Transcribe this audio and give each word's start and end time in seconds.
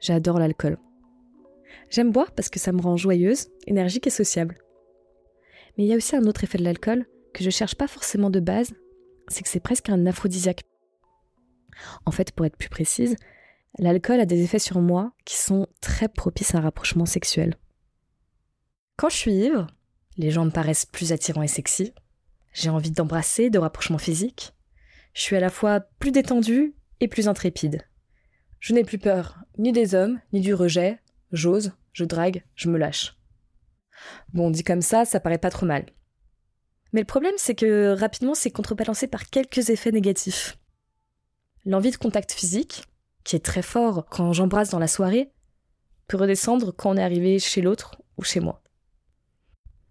J'adore 0.00 0.38
l'alcool. 0.38 0.78
J'aime 1.90 2.12
boire 2.12 2.32
parce 2.32 2.48
que 2.48 2.58
ça 2.58 2.72
me 2.72 2.80
rend 2.80 2.96
joyeuse, 2.96 3.48
énergique 3.66 4.06
et 4.06 4.10
sociable. 4.10 4.58
Mais 5.76 5.84
il 5.84 5.86
y 5.88 5.92
a 5.92 5.96
aussi 5.96 6.16
un 6.16 6.24
autre 6.24 6.44
effet 6.44 6.58
de 6.58 6.64
l'alcool 6.64 7.06
que 7.32 7.44
je 7.44 7.50
cherche 7.50 7.74
pas 7.74 7.86
forcément 7.86 8.30
de 8.30 8.40
base, 8.40 8.72
c'est 9.28 9.42
que 9.42 9.48
c'est 9.48 9.60
presque 9.60 9.88
un 9.90 10.06
aphrodisiaque. 10.06 10.62
En 12.04 12.10
fait, 12.10 12.32
pour 12.32 12.46
être 12.46 12.56
plus 12.56 12.68
précise, 12.68 13.16
l'alcool 13.78 14.20
a 14.20 14.26
des 14.26 14.42
effets 14.42 14.58
sur 14.58 14.80
moi 14.80 15.12
qui 15.24 15.36
sont 15.36 15.66
très 15.80 16.08
propices 16.08 16.54
à 16.54 16.58
un 16.58 16.62
rapprochement 16.62 17.06
sexuel. 17.06 17.56
Quand 18.96 19.08
je 19.08 19.16
suis 19.16 19.32
ivre, 19.32 19.68
les 20.16 20.30
gens 20.30 20.44
me 20.44 20.50
paraissent 20.50 20.86
plus 20.86 21.12
attirants 21.12 21.42
et 21.42 21.48
sexy. 21.48 21.92
J'ai 22.52 22.70
envie 22.70 22.90
d'embrasser, 22.90 23.50
de 23.50 23.58
rapprochement 23.58 23.98
physique. 23.98 24.54
Je 25.14 25.22
suis 25.22 25.36
à 25.36 25.40
la 25.40 25.50
fois 25.50 25.80
plus 25.80 26.10
détendue 26.10 26.74
et 27.00 27.06
plus 27.06 27.28
intrépide. 27.28 27.87
Je 28.60 28.74
n'ai 28.74 28.84
plus 28.84 28.98
peur 28.98 29.38
ni 29.58 29.72
des 29.72 29.94
hommes, 29.94 30.20
ni 30.32 30.40
du 30.40 30.54
rejet. 30.54 31.00
J'ose, 31.32 31.72
je 31.92 32.04
drague, 32.04 32.44
je 32.54 32.68
me 32.68 32.78
lâche. 32.78 33.16
Bon, 34.32 34.50
dit 34.50 34.64
comme 34.64 34.82
ça, 34.82 35.04
ça 35.04 35.20
paraît 35.20 35.38
pas 35.38 35.50
trop 35.50 35.66
mal. 35.66 35.86
Mais 36.92 37.00
le 37.00 37.06
problème, 37.06 37.34
c'est 37.36 37.54
que 37.54 37.94
rapidement, 37.98 38.34
c'est 38.34 38.50
contrebalancé 38.50 39.08
par 39.08 39.28
quelques 39.28 39.70
effets 39.70 39.92
négatifs. 39.92 40.58
L'envie 41.64 41.90
de 41.90 41.96
contact 41.96 42.32
physique, 42.32 42.84
qui 43.24 43.36
est 43.36 43.44
très 43.44 43.62
fort 43.62 44.06
quand 44.08 44.32
j'embrasse 44.32 44.70
dans 44.70 44.78
la 44.78 44.88
soirée, 44.88 45.32
peut 46.06 46.16
redescendre 46.16 46.74
quand 46.74 46.90
on 46.90 46.96
est 46.96 47.02
arrivé 47.02 47.38
chez 47.38 47.60
l'autre 47.60 48.00
ou 48.16 48.22
chez 48.22 48.40
moi. 48.40 48.62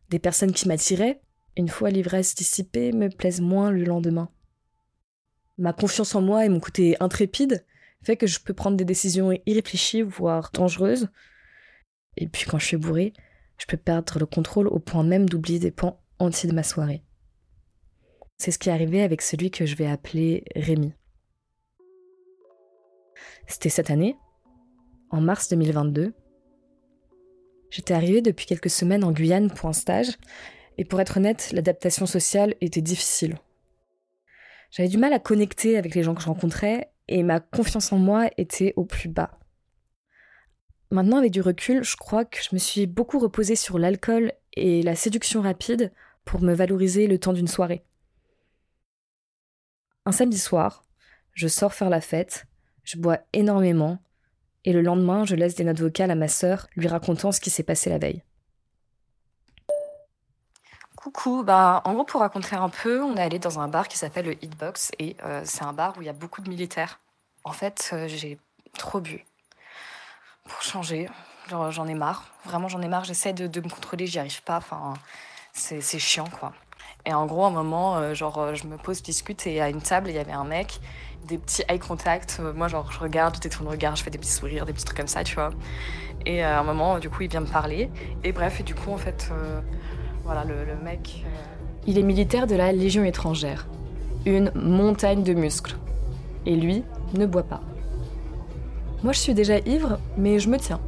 Des 0.10 0.20
personnes 0.20 0.54
qui 0.54 0.68
m'attiraient, 0.68 1.22
une 1.56 1.70
fois 1.70 1.92
l'ivresse 1.92 2.34
dissipée, 2.34 2.92
me 2.94 3.10
plaisent 3.10 3.42
moins 3.42 3.70
le 3.70 3.84
lendemain. 3.84 4.30
Ma 5.58 5.74
confiance 5.74 6.16
en 6.16 6.22
moi 6.22 6.46
et 6.46 6.50
mon 6.50 6.60
côté 6.60 6.96
intrépide 7.00 7.66
fait 8.04 8.18
que 8.18 8.28
je 8.28 8.40
peux 8.40 8.54
prendre 8.54 8.78
des 8.78 8.86
décisions 8.86 9.32
irréfléchies, 9.46 10.02
voire 10.02 10.52
dangereuses. 10.54 11.10
Et 12.16 12.28
puis 12.28 12.46
quand 12.46 12.60
je 12.60 12.66
suis 12.66 12.78
bourrée, 12.78 13.14
je 13.58 13.66
peux 13.66 13.78
perdre 13.78 14.20
le 14.20 14.26
contrôle 14.26 14.68
au 14.68 14.80
point 14.80 15.04
même 15.04 15.28
d'oublier 15.28 15.60
des 15.60 15.72
pans 15.72 16.00
entiers 16.20 16.50
de 16.50 16.56
ma 16.56 16.64
soirée. 16.64 17.04
C'est 18.38 18.52
ce 18.52 18.60
qui 18.60 18.70
est 18.70 18.74
arrivé 18.74 19.02
avec 19.02 19.22
celui 19.22 19.50
que 19.50 19.66
je 19.66 19.76
vais 19.76 19.88
appeler 19.88 20.46
Rémi. 20.56 20.94
C'était 23.48 23.70
cette 23.70 23.90
année, 23.90 24.16
en 25.10 25.22
mars 25.22 25.50
2022. 25.50 26.14
J'étais 27.70 27.94
arrivée 27.94 28.22
depuis 28.22 28.46
quelques 28.46 28.70
semaines 28.70 29.04
en 29.04 29.12
Guyane 29.12 29.52
pour 29.52 29.70
un 29.70 29.74
stage, 29.74 30.18
et 30.78 30.86
pour 30.86 31.02
être 31.02 31.18
honnête, 31.18 31.52
l'adaptation 31.54 32.06
sociale 32.06 32.54
était 32.62 32.82
difficile. 32.82 33.38
J'avais 34.70 34.90
du 34.90 34.98
mal 34.98 35.14
à 35.14 35.20
connecter 35.20 35.78
avec 35.78 35.96
les 35.96 36.04
gens 36.04 36.14
que 36.14 36.22
je 36.22 36.28
rencontrais, 36.28 36.92
et 37.08 37.24
ma 37.24 37.40
confiance 37.40 37.92
en 37.92 37.98
moi 37.98 38.30
était 38.38 38.74
au 38.76 38.86
plus 38.86 39.10
bas. 39.10 39.40
Maintenant, 40.90 41.18
avec 41.18 41.32
du 41.32 41.42
recul, 41.42 41.84
je 41.84 41.98
crois 41.98 42.24
que 42.24 42.38
je 42.42 42.50
me 42.54 42.60
suis 42.60 42.88
beaucoup 42.88 43.20
reposée 43.20 43.56
sur 43.56 43.78
l'alcool 43.78 44.32
et 44.54 44.82
la 44.84 44.96
séduction 44.96 45.42
rapide 45.42 45.92
pour 46.24 46.42
me 46.42 46.54
valoriser 46.54 47.08
le 47.08 47.20
temps 47.20 47.34
d'une 47.34 47.48
soirée. 47.48 47.84
Un 50.06 50.12
samedi 50.12 50.40
soir, 50.40 50.86
je 51.34 51.48
sors 51.48 51.74
faire 51.74 51.90
la 51.90 52.02
fête, 52.02 52.46
je 52.84 52.98
bois 52.98 53.20
énormément, 53.34 54.00
et 54.64 54.74
le 54.74 54.82
lendemain, 54.82 55.26
je 55.26 55.36
laisse 55.36 55.56
des 55.56 55.64
notes 55.64 55.80
vocales 55.80 56.12
à 56.12 56.16
ma 56.16 56.28
sœur 56.28 56.68
lui 56.76 56.88
racontant 56.88 57.32
ce 57.32 57.40
qui 57.42 57.50
s'est 57.50 57.64
passé 57.64 57.90
la 57.90 57.98
veille. 57.98 58.24
Coucou, 61.08 61.42
bah, 61.42 61.82
en 61.86 61.94
gros 61.94 62.04
pour 62.04 62.20
raconter 62.20 62.58
un 62.58 62.68
peu, 62.68 63.02
on 63.02 63.16
est 63.16 63.22
allé 63.22 63.40
dans 63.40 63.62
un 63.62 63.70
bar 63.70 63.88
qui 63.88 63.98
s'appelle 63.98 64.26
le 64.26 64.44
Hitbox 64.44 64.92
et 65.00 65.16
euh, 65.24 65.40
c'est 65.46 65.64
un 65.64 65.72
bar 65.72 65.98
où 65.98 66.02
il 66.02 66.06
y 66.06 66.10
a 66.10 66.14
beaucoup 66.14 66.42
de 66.42 66.50
militaires. 66.50 67.00
En 67.46 67.54
fait, 67.54 67.92
euh, 67.94 68.10
j'ai 68.10 68.38
trop 68.78 69.00
bu. 69.00 69.24
Pour 70.44 70.62
changer, 70.62 71.10
j'en 71.48 71.88
ai 71.88 71.94
marre. 71.94 72.26
Vraiment, 72.44 72.68
j'en 72.68 72.82
ai 72.82 72.90
marre. 72.90 73.06
J'essaie 73.06 73.32
de, 73.32 73.62
me 73.62 73.70
contrôler, 73.70 74.06
j'y 74.06 74.20
arrive 74.20 74.44
pas. 74.44 74.58
Enfin, 74.58 74.96
c'est 75.54 75.82
chiant, 75.98 76.28
quoi. 76.28 76.52
Et 77.06 77.14
en 77.14 77.26
gros, 77.26 77.46
à 77.46 77.48
un 77.48 77.52
moment, 77.52 77.96
euh, 77.96 78.14
genre, 78.14 78.54
je 78.54 78.68
me 78.68 78.76
pose, 78.76 79.02
discute 79.02 79.48
et 79.48 79.62
à 79.62 79.70
une 79.70 79.82
table, 79.82 80.10
il 80.10 80.16
y 80.18 80.20
avait 80.20 80.34
un 80.34 80.44
mec, 80.44 80.82
des 81.24 81.38
petits 81.38 81.64
eye 81.70 81.80
contact. 81.80 82.42
moi, 82.54 82.68
genre, 82.68 82.92
je 82.92 83.00
regarde, 83.00 83.36
je 83.36 83.40
détourne 83.40 83.64
le 83.64 83.72
regard, 83.72 83.96
je 83.96 84.04
fais 84.04 84.12
des 84.12 84.18
petits 84.18 84.30
sourires, 84.30 84.66
des 84.66 84.74
petits 84.74 84.84
trucs 84.84 84.98
comme 84.98 85.08
ça, 85.08 85.24
tu 85.24 85.36
vois. 85.36 85.52
Et 86.26 86.44
à 86.44 86.60
un 86.60 86.64
moment, 86.64 87.00
du 87.00 87.10
coup, 87.10 87.22
il 87.22 87.30
vient 87.30 87.40
me 87.40 87.48
parler. 87.48 87.90
Et 88.26 88.34
bref, 88.34 88.60
et 88.60 88.64
du 88.64 88.76
coup, 88.76 88.92
en 88.92 88.98
fait, 88.98 89.32
voilà, 90.28 90.44
le, 90.44 90.56
mec. 90.84 91.24
Euh, 91.26 91.30
il 91.88 91.98
est 91.98 92.04
militaire 92.04 92.48
de 92.48 92.56
la 92.56 92.74
Légion 92.74 93.06
étrangère. 93.06 93.66
Une 94.26 94.52
montagne 94.56 95.24
de 95.24 95.34
muscles. 95.34 95.78
Et 96.46 96.58
lui 96.58 96.84
ne 97.14 97.26
boit 97.26 97.44
pas. 97.44 97.62
Moi, 99.04 99.14
je 99.14 99.20
suis 99.20 99.34
déjà 99.34 99.60
ivre, 99.60 100.00
mais 100.18 100.40
je 100.40 100.50
me 100.50 100.58
tiens. 100.58 100.82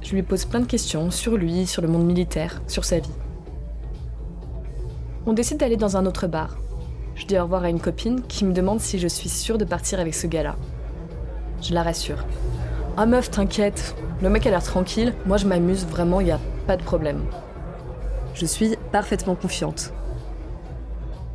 Je 0.00 0.14
lui 0.14 0.22
pose 0.22 0.44
plein 0.44 0.60
de 0.60 0.66
questions 0.66 1.10
sur 1.10 1.36
lui, 1.36 1.66
sur 1.66 1.82
le 1.82 1.88
monde 1.88 2.06
militaire, 2.06 2.62
sur 2.68 2.84
sa 2.84 3.00
vie. 3.00 3.10
On 5.26 5.32
décide 5.32 5.58
d'aller 5.58 5.76
dans 5.76 5.96
un 5.96 6.06
autre 6.06 6.28
bar. 6.28 6.56
Je 7.16 7.26
dis 7.26 7.36
au 7.36 7.42
revoir 7.42 7.64
à 7.64 7.70
une 7.70 7.80
copine 7.80 8.22
qui 8.22 8.44
me 8.44 8.52
demande 8.52 8.80
si 8.80 9.00
je 9.00 9.08
suis 9.08 9.28
sûre 9.28 9.58
de 9.58 9.64
partir 9.64 9.98
avec 9.98 10.14
ce 10.14 10.28
gars-là. 10.28 10.54
Je 11.60 11.74
la 11.74 11.82
rassure. 11.82 12.24
Ah 12.96 13.06
meuf, 13.06 13.28
t'inquiète, 13.28 13.96
le 14.22 14.30
mec 14.30 14.46
a 14.46 14.50
l'air 14.50 14.62
tranquille, 14.62 15.14
moi 15.26 15.36
je 15.36 15.48
m'amuse 15.48 15.84
vraiment, 15.84 16.20
y 16.20 16.30
a 16.30 16.38
pas 16.68 16.76
de 16.76 16.82
problème. 16.84 17.22
Je 18.34 18.46
suis 18.46 18.76
parfaitement 18.90 19.36
confiante. 19.36 19.92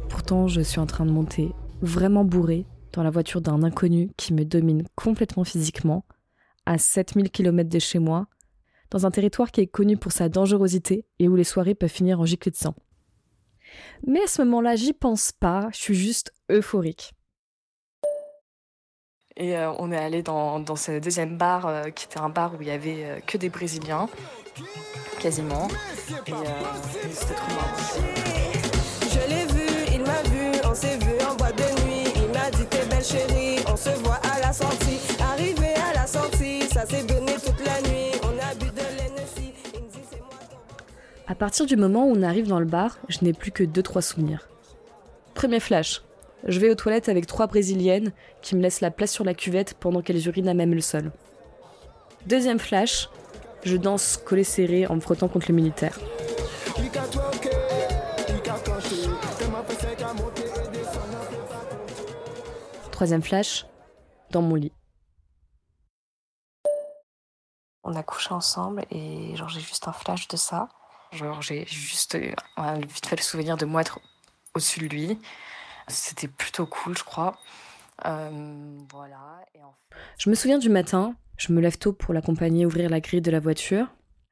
Pourtant, 0.10 0.50
je 0.50 0.60
suis 0.60 0.82
en 0.82 0.86
train 0.86 1.06
de 1.06 1.12
monter 1.12 1.54
vraiment 1.82 2.26
bourré 2.26 2.66
dans 2.92 3.04
la 3.04 3.10
voiture 3.10 3.40
d'un 3.40 3.64
inconnu 3.64 4.12
qui 4.18 4.34
me 4.34 4.44
domine 4.44 4.84
complètement 4.96 5.46
physiquement, 5.46 6.04
à 6.66 6.78
7000 6.78 7.32
km 7.32 7.70
de 7.70 7.80
chez 7.80 8.00
moi, 8.00 8.28
dans 8.92 9.06
un 9.06 9.12
territoire 9.12 9.52
qui 9.52 9.62
est 9.62 9.68
connu 9.68 9.96
pour 9.96 10.12
sa 10.12 10.28
dangerosité 10.28 11.06
et 11.20 11.30
où 11.30 11.38
les 11.38 11.46
soirées 11.46 11.74
peuvent 11.74 11.90
finir 11.90 12.20
en 12.20 12.26
giclée 12.26 12.52
de 12.52 12.58
sang. 12.58 12.76
Mais 14.06 14.22
à 14.24 14.28
ce 14.28 14.42
moment-là, 14.42 14.76
j'y 14.76 14.92
pense 14.92 15.32
pas, 15.32 15.70
je 15.72 15.78
suis 15.78 15.96
juste 15.96 16.34
euphorique. 16.52 17.14
Et 19.38 19.56
euh, 19.56 19.72
on 19.80 19.92
est 19.94 19.98
allé 19.98 20.22
dans, 20.22 20.76
ce 20.76 21.00
deuxième 21.00 21.38
bar, 21.38 21.66
euh, 21.66 21.90
qui 21.92 22.06
était 22.06 22.20
un 22.20 22.28
bar 22.28 22.56
où 22.56 22.62
il 22.62 22.68
y 22.68 22.72
avait 22.72 23.06
euh, 23.06 23.20
que 23.22 23.38
des 23.38 23.48
Brésiliens 23.48 24.10
quasiment. 25.20 25.68
Et, 26.28 26.32
euh, 26.32 26.36
c'était 27.12 27.34
trop 27.34 27.54
marrant. 27.54 27.78
Je 29.12 29.30
l'ai 29.30 29.46
vu, 29.46 29.68
il 29.94 30.02
m'a 30.02 30.22
vu, 30.24 30.60
on 30.64 30.74
s'est 30.74 30.98
vu 30.98 31.14
en 31.30 31.36
boîte 31.36 31.58
de 31.58 31.86
nuit. 31.86 32.12
Il 32.16 32.32
m'a 32.34 32.50
dit 32.52 32.66
t'es 32.66 32.86
belle 32.86 33.04
chérie, 33.04 33.64
on 33.72 33.76
se 33.76 33.90
voit 34.04 34.20
à 34.34 34.40
la 34.40 34.54
sortie. 34.54 35.00
Arrivé 35.22 35.74
à 35.90 35.94
la 35.94 36.08
sortie, 36.08 36.62
ça 36.64 36.86
s'est 36.86 37.04
donné 37.04 37.34
toute 37.34 37.60
la 37.66 37.82
nuit. 37.90 38.12
On 38.24 38.30
a 38.40 38.56
bu 38.56 38.72
de 38.72 38.82
l'Hennessy. 38.98 39.54
Il 39.74 39.82
me 39.82 39.90
dit 39.90 40.00
c'est 40.10 40.20
moi 40.20 40.30
À 41.28 41.36
partir 41.36 41.66
du 41.66 41.76
moment 41.76 42.06
où 42.06 42.16
on 42.16 42.24
arrive 42.24 42.48
dans 42.48 42.60
le 42.60 42.66
bar, 42.66 42.98
je 43.10 43.20
n'ai 43.22 43.34
plus 43.34 43.52
que 43.52 43.64
deux 43.64 43.84
trois 43.84 44.02
souvenirs. 44.02 44.48
Premier 45.34 45.60
flash. 45.60 46.02
Je 46.48 46.60
vais 46.60 46.70
aux 46.70 46.76
toilettes 46.76 47.10
avec 47.10 47.28
trois 47.28 47.48
brésiliennes 47.48 48.14
qui 48.42 48.56
me 48.56 48.62
laissent 48.62 48.80
la 48.80 48.92
place 48.92 49.12
sur 49.12 49.26
la 49.26 49.34
cuvette 49.34 49.74
pendant 49.78 50.02
qu'elles 50.02 50.26
urinent 50.26 50.48
à 50.48 50.54
même 50.54 50.74
le 50.74 50.80
sol. 50.80 51.12
Deuxième 52.26 52.60
flash, 52.60 53.10
je 53.64 53.78
danse 53.78 54.18
collé 54.18 54.44
serré 54.44 54.88
en 54.88 54.96
me 54.96 55.02
frottant 55.02 55.28
contre 55.28 55.48
le 55.50 55.56
militaire. 55.56 55.98
Troisième 62.92 63.24
flash, 63.24 63.66
dans 64.32 64.42
mon 64.42 64.56
lit. 64.56 64.74
On 67.84 67.96
a 67.96 68.04
couché 68.04 68.34
ensemble 68.34 68.84
et 68.92 69.36
genre 69.36 69.50
j'ai 69.50 69.62
juste 69.62 69.88
un 69.88 69.94
flash 69.94 70.28
de 70.28 70.38
ça. 70.38 70.68
Genre 71.12 71.42
j'ai 71.42 71.66
juste 71.66 72.16
vite 72.16 73.06
fait 73.06 73.16
le 73.16 73.22
souvenir 73.22 73.58
de 73.58 73.66
moi 73.66 73.82
être 73.82 74.00
au-dessus 74.54 74.82
de 74.82 74.86
lui. 74.86 75.20
C'était 75.88 76.28
plutôt 76.28 76.66
cool, 76.68 76.98
je 76.98 77.04
crois. 77.04 77.38
Je 80.18 80.30
me 80.30 80.36
souviens 80.36 80.58
du 80.58 80.70
matin, 80.70 81.16
je 81.38 81.54
me 81.54 81.62
lève 81.62 81.78
tôt 81.78 81.94
pour 81.94 82.14
l'accompagner 82.14 82.66
ouvrir 82.66 82.90
la 82.90 83.00
grille 83.00 83.22
de 83.22 83.32
la 83.32 83.40
voiture. 83.40 83.88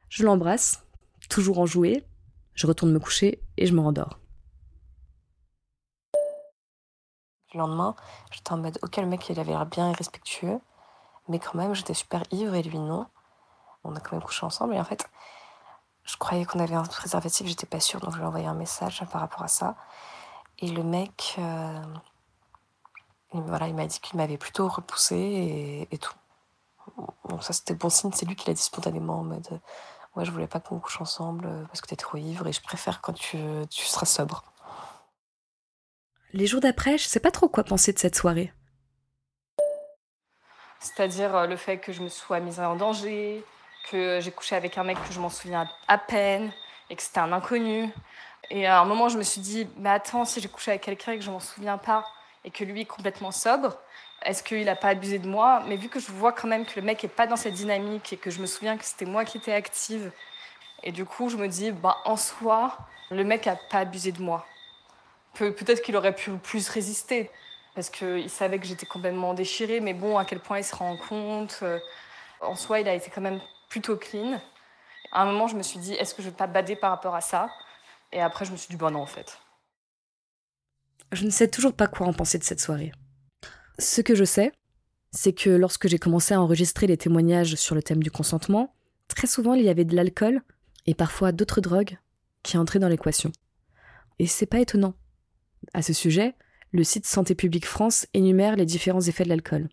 Je 0.09 0.23
l'embrasse, 0.23 0.83
toujours 1.29 1.59
enjouée. 1.59 2.05
Je 2.53 2.65
retourne 2.65 2.91
me 2.91 2.99
coucher 2.99 3.41
et 3.57 3.67
je 3.67 3.73
me 3.73 3.81
rendors. 3.81 4.19
Le 7.53 7.59
lendemain, 7.59 7.95
j'étais 8.31 8.51
en 8.51 8.57
mode, 8.57 8.77
ok, 8.81 8.97
le 8.97 9.05
mec, 9.05 9.29
il 9.29 9.39
avait 9.39 9.51
l'air 9.51 9.65
bien 9.65 9.89
et 9.89 9.93
respectueux, 9.93 10.59
mais 11.27 11.39
quand 11.39 11.55
même, 11.55 11.73
j'étais 11.73 11.93
super 11.93 12.23
ivre 12.31 12.55
et 12.55 12.63
lui, 12.63 12.77
non. 12.77 13.05
On 13.83 13.95
a 13.95 13.99
quand 13.99 14.13
même 14.13 14.25
couché 14.25 14.45
ensemble 14.45 14.73
et 14.73 14.79
en 14.79 14.83
fait, 14.83 15.07
je 16.03 16.17
croyais 16.17 16.45
qu'on 16.45 16.59
avait 16.59 16.75
un 16.75 16.83
préservatif, 16.83 17.47
j'étais 17.47 17.65
pas 17.65 17.79
sûre, 17.79 17.99
donc 17.99 18.11
je 18.11 18.17
lui 18.17 18.23
ai 18.23 18.27
envoyé 18.27 18.47
un 18.47 18.53
message 18.53 19.03
par 19.11 19.21
rapport 19.21 19.43
à 19.43 19.47
ça. 19.47 19.75
Et 20.59 20.67
le 20.67 20.83
mec, 20.83 21.35
euh, 21.37 21.83
voilà, 23.33 23.67
il 23.67 23.75
m'a 23.75 23.85
dit 23.85 23.99
qu'il 23.99 24.17
m'avait 24.17 24.37
plutôt 24.37 24.67
repoussé 24.67 25.87
et 25.91 25.97
tout. 25.97 26.13
Bon, 27.25 27.41
ça 27.41 27.53
c'était 27.53 27.73
bon 27.73 27.89
signe, 27.89 28.11
c'est 28.13 28.25
lui 28.25 28.35
qui 28.35 28.47
l'a 28.47 28.53
dit 28.53 28.61
spontanément 28.61 29.19
en 29.19 29.23
mode 29.23 29.59
Ouais, 30.15 30.25
je 30.25 30.31
voulais 30.31 30.47
pas 30.47 30.59
qu'on 30.59 30.79
couche 30.79 30.99
ensemble 30.99 31.45
euh, 31.45 31.63
parce 31.65 31.79
que 31.81 31.87
t'es 31.87 31.95
trop 31.95 32.17
ivre 32.17 32.47
et 32.47 32.51
je 32.51 32.61
préfère 32.61 33.01
quand 33.01 33.13
tu, 33.13 33.37
tu 33.69 33.85
seras 33.85 34.07
sobre. 34.07 34.43
Les 36.33 36.47
jours 36.47 36.59
d'après, 36.59 36.97
je 36.97 37.07
sais 37.07 37.19
pas 37.19 37.29
trop 37.29 37.47
quoi 37.47 37.63
penser 37.63 37.93
de 37.93 37.99
cette 37.99 38.15
soirée. 38.15 38.51
C'est-à-dire 40.79 41.35
euh, 41.35 41.45
le 41.45 41.55
fait 41.55 41.77
que 41.77 41.91
je 41.91 42.01
me 42.01 42.09
sois 42.09 42.39
mise 42.39 42.59
en 42.59 42.75
danger, 42.75 43.45
que 43.91 44.19
j'ai 44.19 44.31
couché 44.31 44.55
avec 44.55 44.79
un 44.79 44.83
mec 44.83 44.97
que 45.07 45.13
je 45.13 45.19
m'en 45.19 45.29
souviens 45.29 45.69
à 45.87 45.99
peine 45.99 46.51
et 46.89 46.95
que 46.95 47.03
c'était 47.03 47.19
un 47.19 47.31
inconnu. 47.31 47.93
Et 48.49 48.65
à 48.65 48.81
un 48.81 48.85
moment, 48.85 49.09
je 49.09 49.19
me 49.19 49.23
suis 49.23 49.41
dit, 49.41 49.69
mais 49.77 49.89
attends, 49.89 50.25
si 50.25 50.41
j'ai 50.41 50.49
couché 50.49 50.71
avec 50.71 50.81
quelqu'un 50.81 51.11
et 51.11 51.19
que 51.19 51.23
je 51.23 51.29
m'en 51.29 51.39
souviens 51.39 51.77
pas 51.77 52.05
et 52.47 52.49
que 52.49 52.63
lui 52.63 52.81
est 52.81 52.85
complètement 52.85 53.31
sobre, 53.31 53.77
est-ce 54.23 54.41
qu'il 54.41 54.63
n'a 54.63 54.77
pas 54.77 54.87
abusé 54.87 55.19
de 55.19 55.27
moi? 55.27 55.61
Mais 55.67 55.75
vu 55.75 55.89
que 55.89 55.99
je 55.99 56.09
vois 56.11 56.31
quand 56.31 56.47
même 56.47 56.65
que 56.65 56.79
le 56.79 56.81
mec 56.81 57.03
n'est 57.03 57.09
pas 57.09 57.27
dans 57.27 57.35
cette 57.35 57.53
dynamique 57.53 58.13
et 58.13 58.17
que 58.17 58.31
je 58.31 58.39
me 58.39 58.45
souviens 58.45 58.77
que 58.77 58.85
c'était 58.85 59.05
moi 59.05 59.25
qui 59.25 59.37
étais 59.37 59.51
active, 59.51 60.11
et 60.81 60.93
du 60.93 61.03
coup, 61.03 61.29
je 61.29 61.35
me 61.35 61.47
dis, 61.49 61.71
bah, 61.71 61.97
en 62.05 62.15
soi, 62.15 62.77
le 63.11 63.25
mec 63.25 63.45
n'a 63.45 63.57
pas 63.69 63.79
abusé 63.79 64.13
de 64.13 64.21
moi. 64.21 64.45
peut-être 65.33 65.81
qu'il 65.81 65.97
aurait 65.97 66.15
pu 66.15 66.31
plus 66.37 66.69
résister 66.69 67.29
parce 67.75 67.89
qu'il 67.89 68.29
savait 68.29 68.59
que 68.59 68.65
j'étais 68.65 68.85
complètement 68.85 69.33
déchirée, 69.33 69.81
mais 69.81 69.93
bon, 69.93 70.17
à 70.17 70.23
quel 70.23 70.39
point 70.39 70.57
il 70.57 70.63
se 70.63 70.75
rend 70.75 70.97
compte. 70.97 71.59
Euh, 71.61 71.77
en 72.41 72.55
soi, 72.55 72.79
il 72.79 72.87
a 72.87 72.93
été 72.93 73.11
quand 73.11 73.21
même 73.21 73.41
plutôt 73.69 73.97
clean. 73.97 74.39
À 75.11 75.23
un 75.23 75.25
moment, 75.25 75.47
je 75.47 75.55
me 75.55 75.63
suis 75.63 75.79
dit, 75.79 75.93
est-ce 75.93 76.15
que 76.15 76.21
je 76.23 76.29
vais 76.29 76.35
pas 76.35 76.47
bader 76.47 76.75
par 76.75 76.91
rapport 76.91 77.13
à 77.13 77.21
ça? 77.21 77.49
Et 78.11 78.21
après, 78.21 78.45
je 78.45 78.51
me 78.51 78.57
suis 78.57 78.69
dit, 78.69 78.77
bon, 78.77 78.89
non, 78.89 79.01
en 79.01 79.05
fait. 79.05 79.37
Je 81.11 81.25
ne 81.25 81.29
sais 81.29 81.47
toujours 81.47 81.73
pas 81.73 81.87
quoi 81.87 82.07
en 82.07 82.13
penser 82.13 82.37
de 82.37 82.43
cette 82.43 82.59
soirée. 82.59 82.91
Ce 83.79 84.01
que 84.01 84.15
je 84.15 84.23
sais, 84.23 84.51
c'est 85.11 85.33
que 85.33 85.49
lorsque 85.49 85.87
j'ai 85.87 85.99
commencé 85.99 86.33
à 86.33 86.41
enregistrer 86.41 86.87
les 86.87 86.97
témoignages 86.97 87.55
sur 87.55 87.75
le 87.75 87.83
thème 87.83 88.03
du 88.03 88.11
consentement, 88.11 88.73
très 89.07 89.27
souvent 89.27 89.53
il 89.53 89.63
y 89.63 89.69
avait 89.69 89.85
de 89.85 89.95
l'alcool 89.95 90.41
et 90.85 90.93
parfois 90.93 91.31
d'autres 91.31 91.61
drogues 91.61 91.97
qui 92.43 92.57
entraient 92.57 92.79
dans 92.79 92.89
l'équation. 92.89 93.31
Et 94.19 94.27
c'est 94.27 94.45
pas 94.45 94.59
étonnant. 94.59 94.95
À 95.73 95.81
ce 95.81 95.93
sujet, 95.93 96.35
le 96.71 96.83
site 96.83 97.05
Santé 97.05 97.35
publique 97.35 97.65
France 97.65 98.07
énumère 98.13 98.55
les 98.55 98.65
différents 98.65 99.01
effets 99.01 99.23
de 99.23 99.29
l'alcool. 99.29 99.69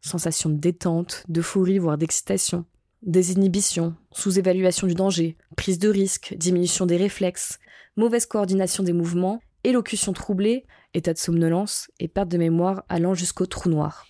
Sensation 0.00 0.50
de 0.50 0.56
détente, 0.56 1.24
d'euphorie 1.28 1.78
voire 1.78 1.98
d'excitation, 1.98 2.64
désinhibition, 3.02 3.94
sous-évaluation 4.12 4.86
du 4.86 4.94
danger, 4.94 5.36
prise 5.56 5.78
de 5.78 5.88
risque, 5.88 6.34
diminution 6.36 6.86
des 6.86 6.96
réflexes, 6.96 7.58
mauvaise 7.96 8.26
coordination 8.26 8.82
des 8.82 8.92
mouvements, 8.92 9.40
élocution 9.64 10.12
troublée, 10.12 10.66
état 10.92 11.12
de 11.12 11.18
somnolence 11.18 11.90
et 11.98 12.08
perte 12.08 12.28
de 12.28 12.38
mémoire 12.38 12.84
allant 12.88 13.14
jusqu'au 13.14 13.46
trou 13.46 13.68
noir. 13.68 14.06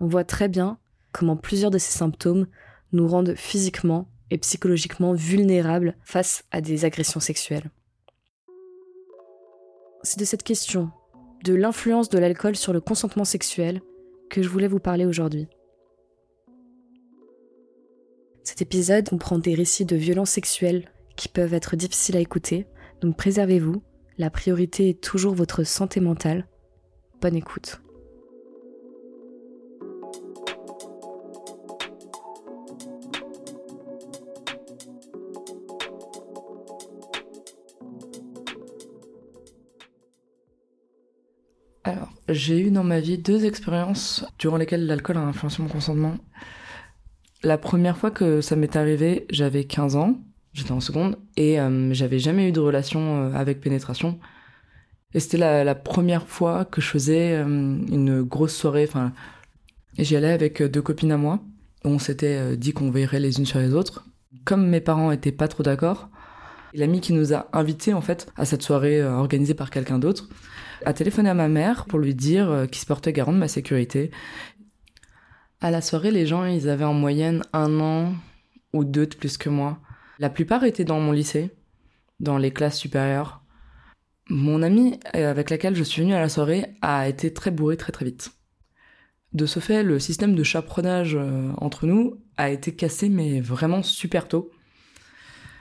On 0.00 0.06
voit 0.06 0.24
très 0.24 0.48
bien 0.48 0.78
comment 1.12 1.36
plusieurs 1.36 1.70
de 1.70 1.78
ces 1.78 1.96
symptômes 1.96 2.46
nous 2.92 3.08
rendent 3.08 3.34
physiquement 3.34 4.08
et 4.30 4.38
psychologiquement 4.38 5.12
vulnérables 5.12 5.96
face 6.02 6.44
à 6.50 6.60
des 6.60 6.84
agressions 6.84 7.20
sexuelles. 7.20 7.70
C'est 10.02 10.20
de 10.20 10.24
cette 10.24 10.42
question 10.42 10.90
de 11.44 11.54
l'influence 11.54 12.08
de 12.08 12.18
l'alcool 12.18 12.56
sur 12.56 12.72
le 12.72 12.80
consentement 12.80 13.24
sexuel 13.24 13.80
que 14.30 14.42
je 14.42 14.48
voulais 14.48 14.68
vous 14.68 14.80
parler 14.80 15.06
aujourd'hui. 15.06 15.48
Cet 18.44 18.62
épisode 18.62 19.08
comprend 19.08 19.38
des 19.38 19.54
récits 19.54 19.84
de 19.84 19.96
violences 19.96 20.30
sexuelles 20.30 20.90
qui 21.16 21.28
peuvent 21.28 21.54
être 21.54 21.76
difficiles 21.76 22.16
à 22.16 22.20
écouter, 22.20 22.66
donc 23.00 23.16
préservez-vous, 23.16 23.82
la 24.18 24.30
priorité 24.30 24.88
est 24.88 25.00
toujours 25.00 25.34
votre 25.34 25.64
santé 25.64 26.00
mentale. 26.00 26.46
Bonne 27.20 27.36
écoute. 27.36 27.80
J'ai 42.28 42.60
eu 42.60 42.70
dans 42.70 42.84
ma 42.84 43.00
vie 43.00 43.16
deux 43.16 43.46
expériences 43.46 44.26
durant 44.38 44.58
lesquelles 44.58 44.86
l'alcool 44.86 45.16
a 45.16 45.20
influencé 45.20 45.62
mon 45.62 45.68
consentement. 45.68 46.18
La 47.42 47.56
première 47.56 47.96
fois 47.96 48.10
que 48.10 48.42
ça 48.42 48.54
m'est 48.54 48.76
arrivé, 48.76 49.24
j'avais 49.30 49.64
15 49.64 49.96
ans, 49.96 50.20
j'étais 50.58 50.72
en 50.72 50.80
seconde, 50.80 51.16
et 51.36 51.60
euh, 51.60 51.92
j'avais 51.94 52.18
jamais 52.18 52.48
eu 52.48 52.52
de 52.52 52.60
relation 52.60 53.00
euh, 53.00 53.32
avec 53.34 53.60
pénétration. 53.60 54.18
Et 55.14 55.20
c'était 55.20 55.38
la, 55.38 55.74
première 55.74 56.26
fois 56.26 56.66
que 56.66 56.80
je 56.80 56.86
faisais 56.88 57.32
euh, 57.32 57.44
une 57.44 58.22
grosse 58.22 58.54
soirée, 58.54 58.84
enfin, 58.86 59.12
j'y 59.96 60.16
allais 60.16 60.32
avec 60.32 60.62
deux 60.62 60.82
copines 60.82 61.12
à 61.12 61.16
moi. 61.16 61.40
On 61.84 61.98
s'était 61.98 62.56
dit 62.56 62.72
qu'on 62.72 62.90
veillerait 62.90 63.20
les 63.20 63.38
unes 63.38 63.46
sur 63.46 63.58
les 63.58 63.72
autres. 63.72 64.04
Comme 64.44 64.68
mes 64.68 64.80
parents 64.80 65.10
étaient 65.10 65.32
pas 65.32 65.48
trop 65.48 65.62
d'accord, 65.62 66.10
l'ami 66.74 67.00
qui 67.00 67.12
nous 67.14 67.32
a 67.32 67.46
invités 67.52 67.94
en 67.94 68.00
fait 68.00 68.30
à 68.36 68.44
cette 68.44 68.62
soirée 68.62 69.02
organisée 69.02 69.54
par 69.54 69.70
quelqu'un 69.70 69.98
d'autre, 69.98 70.28
a 70.84 70.92
téléphoné 70.92 71.30
à 71.30 71.34
ma 71.34 71.48
mère 71.48 71.86
pour 71.86 72.00
lui 72.00 72.14
dire 72.14 72.66
qu'il 72.70 72.80
se 72.80 72.86
portait 72.86 73.12
garant 73.12 73.32
de 73.32 73.38
ma 73.38 73.48
sécurité. 73.48 74.10
À 75.60 75.70
la 75.70 75.80
soirée, 75.80 76.10
les 76.10 76.26
gens, 76.26 76.44
ils 76.44 76.68
avaient 76.68 76.84
en 76.84 76.94
moyenne 76.94 77.42
un 77.52 77.80
an 77.80 78.12
ou 78.72 78.84
deux 78.84 79.06
de 79.06 79.14
plus 79.14 79.38
que 79.38 79.48
moi. 79.48 79.78
La 80.18 80.30
plupart 80.30 80.64
étaient 80.64 80.84
dans 80.84 81.00
mon 81.00 81.12
lycée, 81.12 81.50
dans 82.20 82.38
les 82.38 82.50
classes 82.50 82.78
supérieures. 82.78 83.42
Mon 84.28 84.62
amie 84.62 84.98
euh, 85.14 85.30
avec 85.30 85.50
laquelle 85.50 85.76
je 85.76 85.84
suis 85.84 86.02
venue 86.02 86.14
à 86.14 86.20
la 86.20 86.28
soirée 86.28 86.74
a 86.82 87.08
été 87.08 87.32
très 87.32 87.50
bourrée 87.50 87.76
très 87.76 87.92
très 87.92 88.04
vite. 88.04 88.32
De 89.32 89.46
ce 89.46 89.60
fait, 89.60 89.82
le 89.82 89.98
système 89.98 90.34
de 90.34 90.42
chaperonnage 90.42 91.14
euh, 91.14 91.52
entre 91.58 91.86
nous 91.86 92.20
a 92.36 92.50
été 92.50 92.74
cassé, 92.74 93.08
mais 93.08 93.40
vraiment 93.40 93.82
super 93.82 94.26
tôt. 94.26 94.50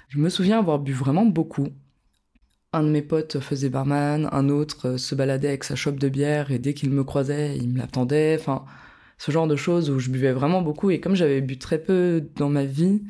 Je 0.10 0.20
me 0.20 0.30
souviens 0.30 0.60
avoir 0.60 0.80
bu 0.80 0.94
vraiment 0.94 1.26
beaucoup, 1.26 1.68
un 2.74 2.84
de 2.84 2.90
mes 2.90 3.02
potes 3.02 3.40
faisait 3.40 3.70
barman, 3.70 4.28
un 4.32 4.50
autre 4.50 4.90
euh, 4.90 4.98
se 4.98 5.16
baladait 5.16 5.48
avec 5.50 5.64
sa 5.64 5.76
chope 5.76 6.00
de 6.00 6.10
bière 6.10 6.52
et 6.52 6.60
dès 6.60 6.74
qu'il 6.74 6.90
me 6.90 7.04
croisait, 7.04 7.58
il 7.58 7.70
me 7.70 7.78
l'attendait. 7.78 8.38
Enfin, 8.40 8.66
ce 9.18 9.32
genre 9.32 9.48
de 9.48 9.56
choses 9.56 9.90
où 9.90 10.00
je 10.00 10.10
buvais 10.10 10.34
vraiment 10.34 10.62
beaucoup 10.62 10.90
et 10.90 11.00
comme 11.00 11.16
j'avais 11.16 11.42
bu 11.42 11.58
très 11.58 11.80
peu 11.80 12.28
dans 12.36 12.50
ma 12.50 12.66
vie, 12.66 13.04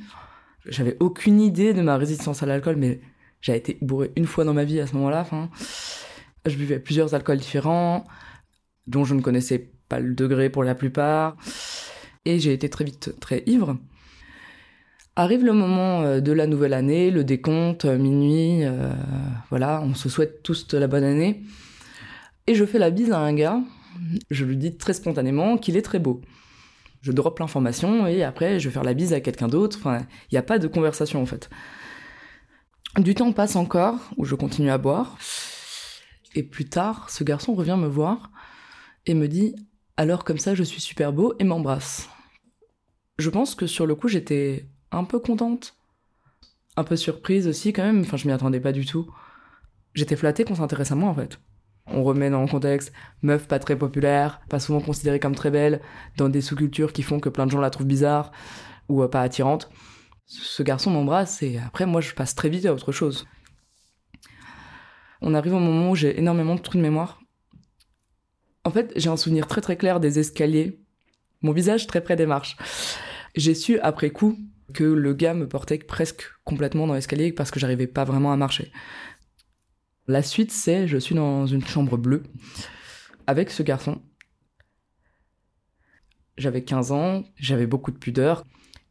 j'avais 0.70 0.98
aucune 1.00 1.42
idée 1.42 1.74
de 1.74 1.82
ma 1.82 1.98
résistance 1.98 2.44
à 2.44 2.46
l'alcool, 2.46 2.76
mais 2.78 3.00
j'ai 3.42 3.56
été 3.56 3.78
bourré 3.82 4.12
une 4.16 4.26
fois 4.26 4.44
dans 4.44 4.54
ma 4.54 4.64
vie 4.64 4.80
à 4.80 4.88
ce 4.88 4.96
moment-là. 4.96 5.26
Je 6.46 6.56
buvais 6.56 6.80
plusieurs 6.80 7.14
alcools 7.14 7.38
différents, 7.38 8.06
dont 8.88 9.04
je 9.04 9.14
ne 9.14 9.22
connaissais 9.22 9.72
pas 9.90 10.00
le 10.00 10.14
degré 10.14 10.50
pour 10.50 10.64
la 10.64 10.76
plupart, 10.76 11.36
et 12.26 12.40
j'ai 12.40 12.54
été 12.54 12.70
très 12.70 12.86
vite 12.86 13.16
très 13.20 13.44
ivre. 13.46 13.78
Arrive 15.20 15.44
le 15.44 15.54
moment 15.54 16.04
euh, 16.04 16.20
de 16.20 16.32
la 16.32 16.46
nouvelle 16.46 16.74
année, 16.74 17.10
le 17.10 17.24
décompte, 17.24 17.86
euh, 17.86 17.98
minuit, 17.98 18.64
euh, 18.64 18.94
voilà, 19.50 19.82
on 19.82 19.96
se 19.96 20.10
souhaite 20.10 20.44
tous 20.44 20.68
de 20.68 20.78
la 20.78 20.86
bonne 20.86 21.04
année. 21.04 21.42
Et 22.46 22.54
je 22.54 22.64
fais 22.66 22.78
la 22.78 22.92
bise 22.92 23.12
à 23.12 23.18
un 23.18 23.34
gars, 23.34 23.60
je 24.30 24.46
lui 24.46 24.58
dis 24.58 24.78
très 24.78 24.94
spontanément 24.94 25.58
qu'il 25.58 25.76
est 25.76 25.82
très 25.82 25.98
beau. 25.98 26.22
Je 27.02 27.12
drop 27.12 27.40
l'information 27.40 28.08
et 28.08 28.24
après 28.24 28.60
je 28.60 28.68
vais 28.68 28.74
faire 28.74 28.84
la 28.84 28.94
bise 28.94 29.14
à 29.14 29.22
quelqu'un 29.22 29.48
d'autre, 29.48 29.88
il 29.88 30.34
n'y 30.34 30.38
a 30.38 30.44
pas 30.44 30.60
de 30.60 30.68
conversation 30.68 31.22
en 31.22 31.26
fait. 31.26 31.50
Du 32.98 33.14
temps 33.14 33.32
passe 33.32 33.56
encore, 33.56 34.00
où 34.18 34.26
je 34.26 34.36
continue 34.36 34.72
à 34.72 34.78
boire, 34.78 35.18
et 36.34 36.44
plus 36.44 36.66
tard, 36.66 37.10
ce 37.10 37.24
garçon 37.24 37.54
revient 37.54 37.78
me 37.78 37.88
voir 37.88 38.32
et 39.06 39.14
me 39.14 39.28
dit 39.28 39.56
alors 39.98 40.24
comme 40.24 40.38
ça 40.38 40.56
je 40.56 40.64
suis 40.64 40.82
super 40.82 41.14
beau 41.14 41.34
et 41.40 41.44
m'embrasse. 41.44 42.10
Je 43.18 43.30
pense 43.30 43.56
que 43.56 43.68
sur 43.68 43.86
le 43.86 43.96
coup 43.96 44.08
j'étais 44.08 44.68
un 44.92 45.04
peu 45.04 45.20
contente. 45.20 45.76
Un 46.76 46.84
peu 46.84 46.96
surprise 46.96 47.48
aussi 47.48 47.74
quand 47.74 47.84
même, 47.84 48.02
enfin 48.02 48.18
je 48.18 48.28
m'y 48.28 48.34
attendais 48.34 48.60
pas 48.60 48.72
du 48.72 48.86
tout. 48.86 49.12
J'étais 49.94 50.16
flattée 50.16 50.44
qu'on 50.44 50.56
s'intéresse 50.56 50.92
à 50.92 50.96
moi 50.96 51.10
en 51.10 51.16
fait. 51.16 51.40
On 51.90 52.04
remet 52.04 52.30
dans 52.30 52.42
le 52.42 52.48
contexte, 52.48 52.92
meuf 53.22 53.48
pas 53.48 53.60
très 53.60 53.78
populaire, 53.78 54.42
pas 54.50 54.60
souvent 54.60 54.82
considérée 54.82 55.20
comme 55.20 55.36
très 55.36 55.52
belle, 55.52 55.82
dans 56.18 56.30
des 56.30 56.42
sous-cultures 56.42 56.94
qui 56.94 57.02
font 57.02 57.20
que 57.20 57.30
plein 57.30 57.46
de 57.46 57.52
gens 57.52 57.62
la 57.62 57.70
trouvent 57.70 57.88
bizarre 57.88 58.32
ou 58.90 59.04
euh, 59.04 59.08
pas 59.08 59.22
attirante. 59.22 59.70
Ce 60.26 60.62
garçon 60.64 60.92
m'embrasse 60.92 61.42
et 61.42 61.60
après 61.66 61.86
moi 61.86 62.02
je 62.02 62.14
passe 62.14 62.36
très 62.36 62.50
vite 62.50 62.66
à 62.66 62.74
autre 62.74 62.92
chose. 62.92 63.26
On 65.22 65.34
arrive 65.34 65.54
au 65.54 65.60
moment 65.60 65.92
où 65.92 65.96
j'ai 65.96 66.20
énormément 66.20 66.56
de 66.56 66.62
trous 66.62 66.78
de 66.78 66.84
mémoire. 66.84 67.20
En 68.66 68.70
fait, 68.70 68.92
j'ai 68.98 69.10
un 69.10 69.18
souvenir 69.18 69.48
très 69.48 69.62
très 69.62 69.78
clair 69.78 70.00
des 70.02 70.20
escaliers, 70.20 70.82
mon 71.42 71.54
visage 71.54 71.88
très 71.88 72.02
près 72.02 72.18
des 72.18 72.26
marches. 72.26 72.58
J'ai 73.36 73.56
su 73.56 73.80
après 73.80 74.10
coup 74.10 74.38
que 74.74 74.84
le 74.84 75.14
gars 75.14 75.34
me 75.34 75.48
portait 75.48 75.78
presque 75.78 76.24
complètement 76.44 76.88
dans 76.88 76.94
l'escalier 76.94 77.32
parce 77.32 77.52
que 77.52 77.60
j'arrivais 77.60 77.88
pas 77.88 78.04
vraiment 78.04 78.34
à 78.34 78.36
marcher. 78.36 78.72
La 80.08 80.24
suite, 80.24 80.52
c'est 80.52 80.88
je 80.88 80.98
suis 80.98 81.16
dans 81.16 81.46
une 81.46 81.66
chambre 81.66 81.98
bleue 81.98 82.24
avec 83.28 83.52
ce 83.52 83.64
garçon. 83.64 84.02
J'avais 86.38 86.64
15 86.64 86.92
ans, 86.92 87.24
j'avais 87.36 87.68
beaucoup 87.68 87.92
de 87.92 87.98
pudeur, 87.98 88.44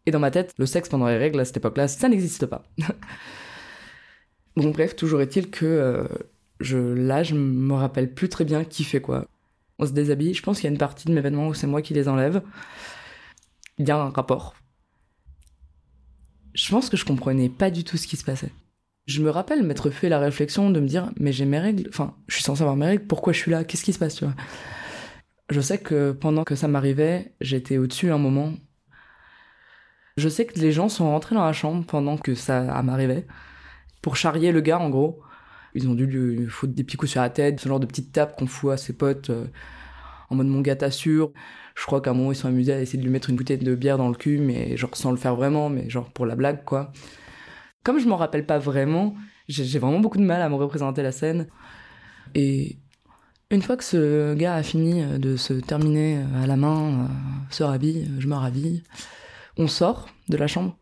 et 0.04 0.11
dans 0.11 0.18
ma 0.18 0.30
tête, 0.30 0.52
le 0.58 0.66
sexe 0.66 0.88
pendant 0.88 1.06
les 1.06 1.16
règles 1.16 1.40
à 1.40 1.44
cette 1.44 1.56
époque-là, 1.56 1.88
ça 1.88 2.08
n'existe 2.08 2.46
pas. 2.46 2.64
bon, 4.56 4.70
bref, 4.70 4.96
toujours 4.96 5.20
est-il 5.20 5.50
que 5.50 5.64
euh, 5.64 6.06
je, 6.61 6.76
là, 6.78 7.23
je 7.23 7.35
me 7.35 7.75
rappelle 7.75 8.12
plus 8.12 8.28
très 8.28 8.44
bien 8.44 8.64
qui 8.64 8.85
fait 8.85 9.00
quoi. 9.00 9.26
On 9.78 9.87
se 9.87 9.92
déshabille, 9.92 10.35
je 10.35 10.42
pense 10.42 10.56
qu'il 10.56 10.64
y 10.64 10.68
a 10.68 10.73
une 10.73 10.78
partie 10.78 11.06
de 11.06 11.12
mes 11.12 11.20
vêtements 11.20 11.49
où 11.49 11.54
c'est 11.54 11.66
moi 11.66 11.82
qui 11.82 11.94
les 11.94 12.08
enlève. 12.08 12.42
Il 13.78 13.87
y 13.87 13.90
a 13.90 13.96
un 13.96 14.11
rapport, 14.11 14.54
je 16.56 16.70
pense 16.70 16.88
que 16.88 16.96
je 16.96 17.04
comprenais 17.04 17.50
pas 17.50 17.70
du 17.70 17.85
tout 17.85 17.96
ce 17.96 18.06
qui 18.06 18.16
se 18.16 18.25
passait. 18.25 18.50
Je 19.07 19.23
me 19.23 19.31
rappelle 19.31 19.63
m'être 19.63 19.91
fait 19.91 20.09
la 20.09 20.19
réflexion 20.19 20.71
de 20.71 20.81
me 20.81 20.87
dire, 20.89 21.11
mais 21.19 21.33
j'ai 21.33 21.45
mes 21.45 21.61
règles, 21.61 21.89
enfin, 21.89 22.17
je 22.27 22.35
suis 22.35 22.43
censé 22.43 22.63
avoir 22.63 22.77
mes 22.77 22.87
règles, 22.87 23.07
pourquoi 23.07 23.33
je 23.33 23.39
suis 23.39 23.51
là, 23.53 23.65
qu'est-ce 23.65 23.85
qui 23.85 23.93
se 23.93 23.99
passe, 24.01 24.17
tu 24.17 24.25
vois? 24.25 24.35
Je 25.49 25.61
sais 25.61 25.79
que 25.79 26.11
pendant 26.11 26.43
que 26.43 26.57
ça 26.57 26.67
m'arrivait, 26.67 27.33
j'étais 27.41 27.79
au-dessus 27.79 28.11
un 28.11 28.19
moment. 28.19 28.55
Je 30.17 30.29
sais 30.29 30.45
que 30.45 30.59
les 30.59 30.73
gens 30.73 30.89
sont 30.89 31.11
rentrés 31.11 31.37
dans 31.37 31.45
la 31.45 31.53
chambre 31.53 31.85
pendant 31.87 32.17
que 32.17 32.35
ça 32.35 32.83
m'arrivait 32.83 33.27
pour 34.03 34.17
charrier 34.17 34.51
le 34.51 34.61
gars 34.61 34.79
en 34.79 34.91
gros. 34.91 35.21
Ils 35.75 35.89
ont 35.89 35.95
dû 35.95 36.07
lui 36.07 36.47
foutre 36.49 36.75
des 36.75 36.85
petits 36.85 36.97
coups 36.97 37.13
sur 37.13 37.21
la 37.21 37.31
tête, 37.31 37.61
ce 37.61 37.69
genre 37.69 37.81
de 37.81 37.87
petites 37.87 38.13
tapes 38.13 38.37
qu'on 38.37 38.47
fout 38.47 38.73
à 38.73 38.77
ses 38.77 38.95
potes 38.95 39.31
euh, 39.31 39.47
en 40.31 40.37
mode 40.37 40.47
mon 40.49 40.63
gars 40.63 40.77
t'assure. 40.77 41.33
Je 41.77 41.85
crois 41.85 42.01
qu'à 42.01 42.11
un 42.11 42.15
moment 42.15 42.33
ils 42.33 42.37
sont 42.37 42.49
amusés 42.49 42.73
à 42.73 42.81
essayer 42.81 42.99
de 42.99 43.05
lui 43.05 43.11
mettre 43.13 43.31
une 43.31 43.37
bouteille 43.37 43.59
de 43.59 43.75
bière 43.75 43.99
dans 43.99 44.09
le 44.09 44.15
cul, 44.15 44.39
mais 44.39 44.77
genre 44.77 44.97
sans 44.97 45.11
le 45.11 45.17
faire 45.17 45.37
vraiment, 45.37 45.69
mais 45.69 45.91
genre 45.91 46.11
pour 46.11 46.27
la 46.27 46.35
blague 46.35 46.65
quoi. 46.65 46.93
Comme 47.87 48.00
je 48.00 48.09
m'en 48.09 48.16
rappelle 48.16 48.45
pas 48.45 48.59
vraiment, 48.59 49.14
j'ai 49.47 49.78
vraiment 49.78 50.00
beaucoup 50.00 50.19
de 50.19 50.25
mal 50.25 50.43
à 50.43 50.49
me 50.49 50.57
représenter 50.57 51.05
la 51.05 51.12
scène. 51.12 51.47
Et 52.35 52.78
une 53.52 53.62
fois 53.62 53.76
que 53.76 53.85
ce 53.85 54.35
gars 54.35 54.57
a 54.57 54.64
fini 54.64 55.05
euh, 55.05 55.19
de 55.19 55.37
se 55.37 55.52
terminer 55.52 56.19
euh, 56.19 56.43
à 56.43 56.49
la 56.49 56.57
main, 56.57 57.09
se 57.49 57.62
rhabille, 57.62 58.11
je 58.19 58.26
me 58.26 58.35
rhabille, 58.35 58.83
on 59.57 59.69
sort 59.69 60.09
de 60.28 60.37
la 60.37 60.49
chambre. 60.49 60.76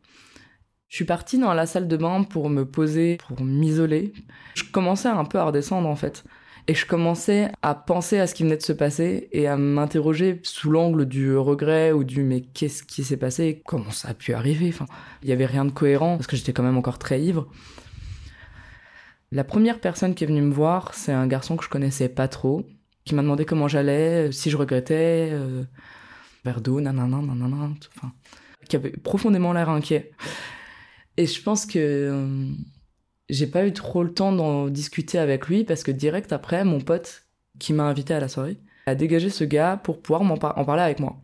Je 0.88 0.96
suis 0.96 1.04
partie 1.04 1.38
dans 1.38 1.52
la 1.52 1.66
salle 1.66 1.88
de 1.88 1.96
bain 1.98 2.22
pour 2.22 2.48
me 2.48 2.64
poser, 2.64 3.18
pour 3.28 3.44
m'isoler. 3.44 4.14
Je 4.54 4.64
commençais 4.64 5.08
un 5.08 5.26
peu 5.26 5.38
à 5.38 5.44
redescendre 5.44 5.90
en 5.90 5.96
fait. 5.96 6.24
Et 6.66 6.74
je 6.74 6.86
commençais 6.86 7.50
à 7.60 7.74
penser 7.74 8.18
à 8.18 8.26
ce 8.26 8.34
qui 8.34 8.42
venait 8.42 8.56
de 8.56 8.62
se 8.62 8.72
passer 8.72 9.28
et 9.32 9.46
à 9.46 9.58
m'interroger 9.58 10.40
sous 10.44 10.70
l'angle 10.70 11.04
du 11.04 11.36
regret 11.36 11.92
ou 11.92 12.04
du 12.04 12.22
mais 12.22 12.40
qu'est-ce 12.40 12.82
qui 12.82 13.04
s'est 13.04 13.18
passé? 13.18 13.62
Comment 13.66 13.90
ça 13.90 14.08
a 14.08 14.14
pu 14.14 14.32
arriver? 14.32 14.68
Enfin, 14.68 14.86
il 15.22 15.28
y 15.28 15.32
avait 15.32 15.44
rien 15.44 15.66
de 15.66 15.72
cohérent 15.72 16.16
parce 16.16 16.26
que 16.26 16.36
j'étais 16.36 16.54
quand 16.54 16.62
même 16.62 16.78
encore 16.78 16.98
très 16.98 17.20
ivre. 17.20 17.48
La 19.30 19.44
première 19.44 19.78
personne 19.80 20.14
qui 20.14 20.24
est 20.24 20.26
venue 20.26 20.40
me 20.40 20.54
voir, 20.54 20.94
c'est 20.94 21.12
un 21.12 21.26
garçon 21.26 21.56
que 21.56 21.64
je 21.64 21.68
connaissais 21.68 22.08
pas 22.08 22.28
trop, 22.28 22.64
qui 23.04 23.14
m'a 23.14 23.22
demandé 23.22 23.44
comment 23.44 23.68
j'allais, 23.68 24.32
si 24.32 24.48
je 24.48 24.56
regrettais, 24.56 25.30
euh, 25.32 25.64
verre 26.44 26.62
d'eau, 26.62 26.80
nanana, 26.80 27.18
nanana, 27.18 27.70
enfin, 27.96 28.12
qui 28.68 28.76
avait 28.76 28.90
profondément 28.92 29.52
l'air 29.52 29.68
inquiet. 29.68 30.12
Et 31.16 31.26
je 31.26 31.42
pense 31.42 31.66
que 31.66 31.78
euh, 31.78 32.46
j'ai 33.28 33.46
pas 33.46 33.66
eu 33.66 33.72
trop 33.72 34.02
le 34.02 34.12
temps 34.12 34.32
d'en 34.32 34.68
discuter 34.68 35.18
avec 35.18 35.46
lui 35.46 35.64
parce 35.64 35.82
que 35.82 35.90
direct 35.90 36.32
après, 36.32 36.64
mon 36.64 36.80
pote 36.80 37.24
qui 37.58 37.72
m'a 37.72 37.84
invité 37.84 38.14
à 38.14 38.20
la 38.20 38.28
soirée 38.28 38.58
a 38.86 38.94
dégagé 38.94 39.30
ce 39.30 39.44
gars 39.44 39.80
pour 39.82 40.02
pouvoir 40.02 40.22
en, 40.22 40.36
parler 40.36 40.82
avec 40.82 41.00
moi. 41.00 41.16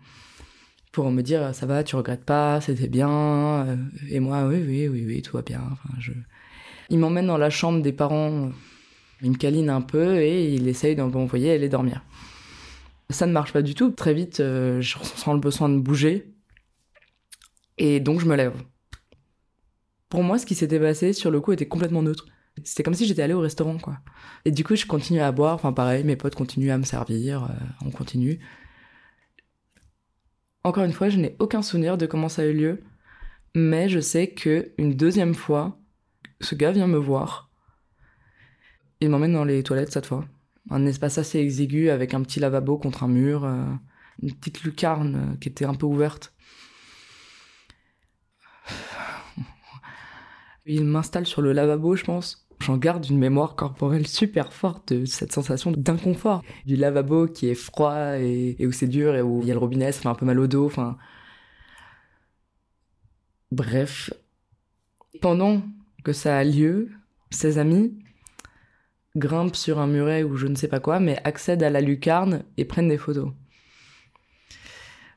Pour 0.92 1.10
me 1.10 1.22
dire, 1.22 1.54
ça 1.54 1.66
va, 1.66 1.84
tu 1.84 1.94
regrettes 1.96 2.24
pas, 2.24 2.60
c'était 2.60 2.88
bien. 2.88 3.10
Euh, 3.10 3.76
et 4.08 4.18
moi, 4.18 4.46
oui, 4.46 4.62
oui, 4.66 4.88
oui, 4.88 5.04
oui, 5.06 5.22
tout 5.22 5.36
va 5.36 5.42
bien. 5.42 5.62
Enfin, 5.72 5.94
je... 5.98 6.12
Il 6.88 6.98
m'emmène 6.98 7.26
dans 7.26 7.38
la 7.38 7.50
chambre 7.50 7.82
des 7.82 7.92
parents, 7.92 8.50
il 9.22 9.30
me 9.30 9.36
câline 9.36 9.70
un 9.70 9.82
peu 9.82 10.20
et 10.20 10.52
il 10.52 10.66
essaye 10.66 10.96
d'envoyer 10.96 11.52
aller 11.52 11.68
dormir. 11.68 12.02
Ça 13.10 13.26
ne 13.26 13.32
marche 13.32 13.52
pas 13.52 13.62
du 13.62 13.74
tout. 13.74 13.90
Très 13.90 14.14
vite, 14.14 14.40
euh, 14.40 14.80
je 14.80 14.98
ressens 14.98 15.34
le 15.34 15.40
besoin 15.40 15.68
de 15.68 15.78
bouger. 15.78 16.32
Et 17.78 18.00
donc, 18.00 18.20
je 18.20 18.26
me 18.26 18.34
lève. 18.34 18.54
Pour 20.10 20.24
moi, 20.24 20.38
ce 20.38 20.44
qui 20.44 20.54
s'était 20.54 20.80
passé 20.80 21.12
sur 21.14 21.30
le 21.30 21.40
coup 21.40 21.52
était 21.52 21.68
complètement 21.68 22.02
neutre. 22.02 22.26
C'était 22.64 22.82
comme 22.82 22.94
si 22.94 23.06
j'étais 23.06 23.22
allé 23.22 23.32
au 23.32 23.40
restaurant, 23.40 23.78
quoi. 23.78 23.98
Et 24.44 24.50
du 24.50 24.64
coup, 24.64 24.74
je 24.74 24.84
continue 24.84 25.20
à 25.20 25.32
boire. 25.32 25.54
Enfin, 25.54 25.72
pareil, 25.72 26.04
mes 26.04 26.16
potes 26.16 26.34
continuent 26.34 26.72
à 26.72 26.78
me 26.78 26.82
servir. 26.82 27.44
Euh, 27.44 27.86
on 27.86 27.90
continue. 27.90 28.40
Encore 30.64 30.84
une 30.84 30.92
fois, 30.92 31.08
je 31.08 31.18
n'ai 31.18 31.36
aucun 31.38 31.62
souvenir 31.62 31.96
de 31.96 32.06
comment 32.06 32.28
ça 32.28 32.42
a 32.42 32.46
eu 32.46 32.52
lieu. 32.52 32.82
Mais 33.54 33.88
je 33.88 34.00
sais 34.00 34.28
que 34.28 34.72
une 34.78 34.94
deuxième 34.94 35.34
fois, 35.34 35.78
ce 36.40 36.54
gars 36.56 36.72
vient 36.72 36.88
me 36.88 36.98
voir. 36.98 37.50
Il 39.00 39.10
m'emmène 39.10 39.32
dans 39.32 39.44
les 39.44 39.62
toilettes 39.62 39.92
cette 39.92 40.06
fois. 40.06 40.24
Un 40.70 40.86
espace 40.86 41.18
assez 41.18 41.38
exigu 41.38 41.88
avec 41.88 42.14
un 42.14 42.22
petit 42.22 42.40
lavabo 42.40 42.78
contre 42.78 43.04
un 43.04 43.08
mur, 43.08 43.44
euh, 43.44 43.64
une 44.22 44.34
petite 44.34 44.62
lucarne 44.62 45.14
euh, 45.16 45.36
qui 45.40 45.48
était 45.48 45.64
un 45.64 45.74
peu 45.74 45.86
ouverte. 45.86 46.34
Il 50.66 50.84
m'installe 50.84 51.26
sur 51.26 51.42
le 51.42 51.52
lavabo, 51.52 51.96
je 51.96 52.04
pense. 52.04 52.46
J'en 52.60 52.76
garde 52.76 53.06
une 53.08 53.18
mémoire 53.18 53.56
corporelle 53.56 54.06
super 54.06 54.52
forte 54.52 54.92
de 54.92 55.06
cette 55.06 55.32
sensation 55.32 55.72
d'inconfort. 55.72 56.42
Du 56.66 56.76
lavabo 56.76 57.26
qui 57.26 57.48
est 57.48 57.54
froid 57.54 58.18
et, 58.18 58.56
où 58.66 58.72
c'est 58.72 58.86
dur 58.86 59.16
et 59.16 59.22
où 59.22 59.40
il 59.40 59.48
y 59.48 59.50
a 59.50 59.54
le 59.54 59.60
robinet, 59.60 59.92
ça 59.92 60.02
fait 60.02 60.08
un 60.08 60.14
peu 60.14 60.26
mal 60.26 60.38
au 60.38 60.46
dos, 60.46 60.66
enfin... 60.66 60.98
Bref. 63.50 64.12
Pendant 65.20 65.62
que 66.04 66.12
ça 66.12 66.36
a 66.36 66.44
lieu, 66.44 66.90
ses 67.30 67.58
amis 67.58 67.98
grimpent 69.16 69.56
sur 69.56 69.80
un 69.80 69.86
muret 69.86 70.22
ou 70.22 70.36
je 70.36 70.46
ne 70.46 70.54
sais 70.54 70.68
pas 70.68 70.80
quoi, 70.80 71.00
mais 71.00 71.18
accèdent 71.24 71.62
à 71.62 71.70
la 71.70 71.80
lucarne 71.80 72.44
et 72.56 72.64
prennent 72.64 72.88
des 72.88 72.98
photos. 72.98 73.32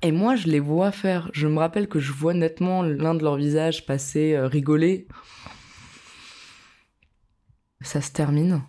Et 0.03 0.11
moi, 0.11 0.35
je 0.35 0.47
les 0.47 0.59
vois 0.59 0.91
faire. 0.91 1.29
Je 1.33 1.47
me 1.47 1.59
rappelle 1.59 1.87
que 1.87 1.99
je 1.99 2.11
vois 2.11 2.33
nettement 2.33 2.83
l'un 2.83 3.15
de 3.15 3.23
leurs 3.23 3.37
visages 3.37 3.85
passer, 3.85 4.33
euh, 4.33 4.47
rigoler. 4.47 5.07
Ça 7.79 8.01
se 8.01 8.11
termine. 8.11 8.61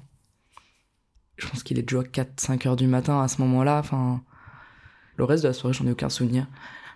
Je 1.37 1.49
pense 1.49 1.65
qu'il 1.65 1.77
est 1.81 1.83
déjà 1.83 2.05
4-5 2.05 2.69
heures 2.69 2.77
du 2.77 2.87
matin 2.87 3.21
à 3.21 3.27
ce 3.27 3.43
moment-là. 3.43 3.81
Enfin, 3.81 4.23
le 5.17 5.25
reste 5.25 5.43
de 5.43 5.49
la 5.49 5.55
soirée, 5.55 5.75
j'en 5.75 5.89
ai 5.89 5.91
aucun 5.91 6.09
souvenir. 6.09 6.47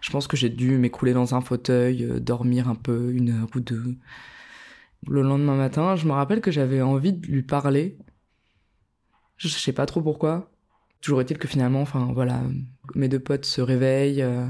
Je 0.01 0.11
pense 0.11 0.29
que 0.29 0.37
j'ai 0.37 0.51
dû 0.51 0.79
m'écouler 0.79 1.13
dans 1.13 1.35
un 1.35 1.41
fauteuil, 1.41 2.05
euh, 2.05 2.21
dormir 2.21 2.69
un 2.69 2.77
peu, 2.77 3.11
une 3.13 3.31
heure 3.31 3.49
ou 3.57 3.61
deux. 3.61 3.97
Le 5.09 5.23
lendemain 5.23 5.57
matin, 5.57 5.97
je 5.97 6.07
me 6.07 6.13
rappelle 6.13 6.41
que 6.41 6.53
j'avais 6.53 6.81
envie 6.81 7.13
de 7.13 7.27
lui 7.27 7.43
parler. 7.43 7.99
Je 9.37 9.49
sais 9.49 9.73
pas 9.73 9.87
trop 9.87 10.01
pourquoi. 10.01 10.53
Toujours 11.01 11.21
est-il 11.21 11.39
que 11.39 11.49
finalement, 11.49 11.81
enfin 11.81 12.11
voilà, 12.13 12.43
mes 12.95 13.09
deux 13.09 13.21
potes 13.21 13.45
se 13.45 13.61
réveillent. 13.61 14.23
Euh, 14.23 14.47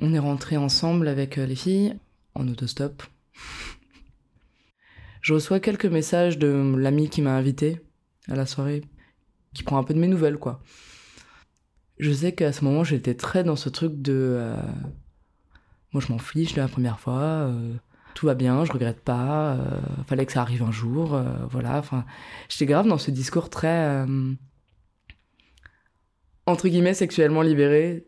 on 0.00 0.12
est 0.12 0.18
rentrés 0.18 0.56
ensemble 0.56 1.08
avec 1.08 1.38
euh, 1.38 1.46
les 1.46 1.56
filles 1.56 1.96
en 2.34 2.46
autostop. 2.48 3.02
Je 5.22 5.34
reçois 5.34 5.60
quelques 5.60 5.86
messages 5.86 6.38
de 6.38 6.74
l'ami 6.76 7.08
qui 7.08 7.22
m'a 7.22 7.34
invité 7.36 7.80
à 8.28 8.34
la 8.34 8.44
soirée, 8.44 8.82
qui 9.54 9.62
prend 9.62 9.78
un 9.78 9.84
peu 9.84 9.94
de 9.94 9.98
mes 9.98 10.08
nouvelles, 10.08 10.38
quoi. 10.38 10.62
Je 11.98 12.12
sais 12.12 12.32
qu'à 12.32 12.52
ce 12.52 12.64
moment, 12.64 12.84
j'étais 12.84 13.14
très 13.14 13.44
dans 13.44 13.56
ce 13.56 13.68
truc 13.68 14.02
de. 14.02 14.12
Euh, 14.12 14.56
moi, 15.92 16.02
je 16.06 16.12
m'en 16.12 16.18
fiche 16.18 16.56
la 16.56 16.68
première 16.68 16.98
fois. 16.98 17.50
tout 18.14 18.26
va 18.26 18.34
bien, 18.34 18.64
je 18.64 18.72
regrette 18.72 19.00
pas. 19.00 19.58
fallait 20.06 20.26
que 20.26 20.32
ça 20.32 20.40
arrive 20.40 20.62
un 20.62 20.72
jour. 20.72 21.20
voilà. 21.50 21.78
Enfin, 21.78 22.04
j'étais 22.48 22.66
grave 22.66 22.88
dans 22.88 22.98
ce 22.98 23.10
discours 23.10 23.50
très 23.50 24.04
entre 26.46 26.68
guillemets, 26.68 26.94
sexuellement 26.94 27.42
libérée. 27.42 28.06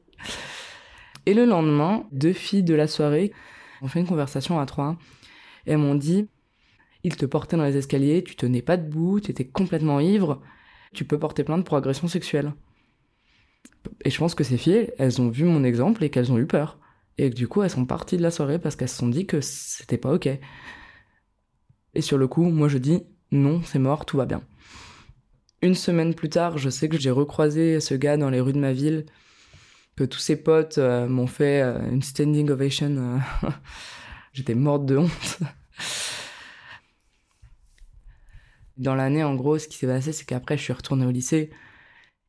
Et 1.26 1.34
le 1.34 1.44
lendemain, 1.44 2.06
deux 2.12 2.32
filles 2.32 2.62
de 2.62 2.74
la 2.74 2.86
soirée 2.86 3.32
ont 3.82 3.88
fait 3.88 4.00
une 4.00 4.06
conversation 4.06 4.60
à 4.60 4.66
trois. 4.66 4.96
Elles 5.66 5.78
m'ont 5.78 5.94
dit, 5.94 6.28
il 7.02 7.16
te 7.16 7.26
portait 7.26 7.56
dans 7.56 7.64
les 7.64 7.76
escaliers, 7.76 8.22
tu 8.22 8.36
tenais 8.36 8.62
pas 8.62 8.76
debout, 8.76 9.20
tu 9.20 9.30
étais 9.30 9.46
complètement 9.46 10.00
ivre, 10.00 10.42
tu 10.92 11.04
peux 11.04 11.18
porter 11.18 11.44
plainte 11.44 11.64
pour 11.64 11.76
agression 11.76 12.08
sexuelle. 12.08 12.52
Et 14.04 14.10
je 14.10 14.18
pense 14.18 14.34
que 14.34 14.44
ces 14.44 14.58
filles, 14.58 14.90
elles 14.98 15.20
ont 15.20 15.28
vu 15.28 15.44
mon 15.44 15.64
exemple 15.64 16.04
et 16.04 16.10
qu'elles 16.10 16.32
ont 16.32 16.38
eu 16.38 16.46
peur. 16.46 16.78
Et 17.18 17.30
que 17.30 17.34
du 17.34 17.48
coup, 17.48 17.62
elles 17.62 17.70
sont 17.70 17.86
parties 17.86 18.16
de 18.16 18.22
la 18.22 18.30
soirée 18.30 18.58
parce 18.58 18.76
qu'elles 18.76 18.88
se 18.88 18.96
sont 18.96 19.08
dit 19.08 19.26
que 19.26 19.40
c'était 19.40 19.98
pas 19.98 20.12
ok. 20.12 20.28
Et 21.94 22.00
sur 22.00 22.18
le 22.18 22.26
coup, 22.26 22.44
moi 22.44 22.68
je 22.68 22.78
dis, 22.78 23.02
non, 23.30 23.62
c'est 23.62 23.78
mort, 23.78 24.04
tout 24.04 24.16
va 24.16 24.26
bien. 24.26 24.42
Une 25.64 25.74
semaine 25.74 26.14
plus 26.14 26.28
tard, 26.28 26.58
je 26.58 26.68
sais 26.68 26.90
que 26.90 26.98
j'ai 26.98 27.10
recroisé 27.10 27.80
ce 27.80 27.94
gars 27.94 28.18
dans 28.18 28.28
les 28.28 28.38
rues 28.38 28.52
de 28.52 28.58
ma 28.58 28.74
ville, 28.74 29.06
que 29.96 30.04
tous 30.04 30.18
ses 30.18 30.36
potes 30.36 30.76
euh, 30.76 31.08
m'ont 31.08 31.26
fait 31.26 31.62
euh, 31.62 31.90
une 31.90 32.02
standing 32.02 32.50
ovation. 32.50 32.90
Euh, 32.98 33.48
j'étais 34.34 34.54
morte 34.54 34.84
de 34.84 34.98
honte. 34.98 35.38
Dans 38.76 38.94
l'année, 38.94 39.24
en 39.24 39.34
gros, 39.36 39.58
ce 39.58 39.66
qui 39.66 39.78
s'est 39.78 39.86
passé, 39.86 40.12
c'est 40.12 40.26
qu'après, 40.26 40.58
je 40.58 40.64
suis 40.64 40.74
retournée 40.74 41.06
au 41.06 41.10
lycée, 41.10 41.48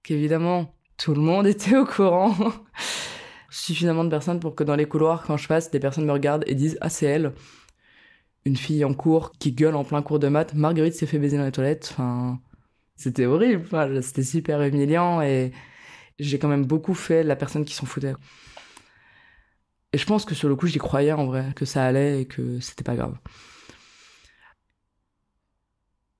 qu'évidemment, 0.01 0.73
tout 0.95 1.13
le 1.13 1.19
monde 1.19 1.45
était 1.55 1.75
au 1.75 1.85
courant. 1.85 2.33
Suffisamment 3.49 4.05
de 4.05 4.09
personnes 4.09 4.39
pour 4.39 4.55
que 4.55 4.63
dans 4.63 4.77
les 4.77 4.85
couloirs, 4.87 5.25
quand 5.27 5.35
je 5.35 5.49
passe, 5.49 5.71
des 5.71 5.81
personnes 5.81 6.05
me 6.05 6.13
regardent 6.13 6.45
et 6.47 6.55
disent 6.55 6.77
Ah, 6.79 6.87
c'est 6.87 7.07
elle. 7.07 7.33
Une 8.45 8.55
fille 8.55 8.85
en 8.85 8.93
cours 8.93 9.33
qui 9.33 9.51
gueule 9.51 9.75
en 9.75 9.83
plein 9.83 10.01
cours 10.01 10.19
de 10.19 10.29
maths. 10.29 10.53
Marguerite 10.53 10.93
s'est 10.93 11.05
fait 11.05 11.19
baiser 11.19 11.37
dans 11.37 11.43
les 11.43 11.51
toilettes. 11.51 11.89
Enfin, 11.91 12.39
c'était 12.95 13.25
horrible. 13.25 14.03
c'était 14.03 14.23
super 14.23 14.61
humiliant 14.61 15.21
et 15.21 15.51
j'ai 16.19 16.39
quand 16.39 16.47
même 16.47 16.65
beaucoup 16.65 16.93
fait 16.93 17.23
la 17.23 17.35
personne 17.35 17.65
qui 17.65 17.73
s'en 17.73 17.85
foutait. 17.85 18.13
Et 19.93 19.97
je 19.97 20.05
pense 20.05 20.25
que 20.25 20.35
sur 20.35 20.49
le 20.49 20.55
coup, 20.55 20.67
j'y 20.67 20.77
croyais 20.77 21.13
en 21.13 21.25
vrai, 21.25 21.53
que 21.55 21.65
ça 21.65 21.85
allait 21.85 22.21
et 22.21 22.25
que 22.25 22.59
c'était 22.59 22.83
pas 22.83 22.95
grave. 22.95 23.17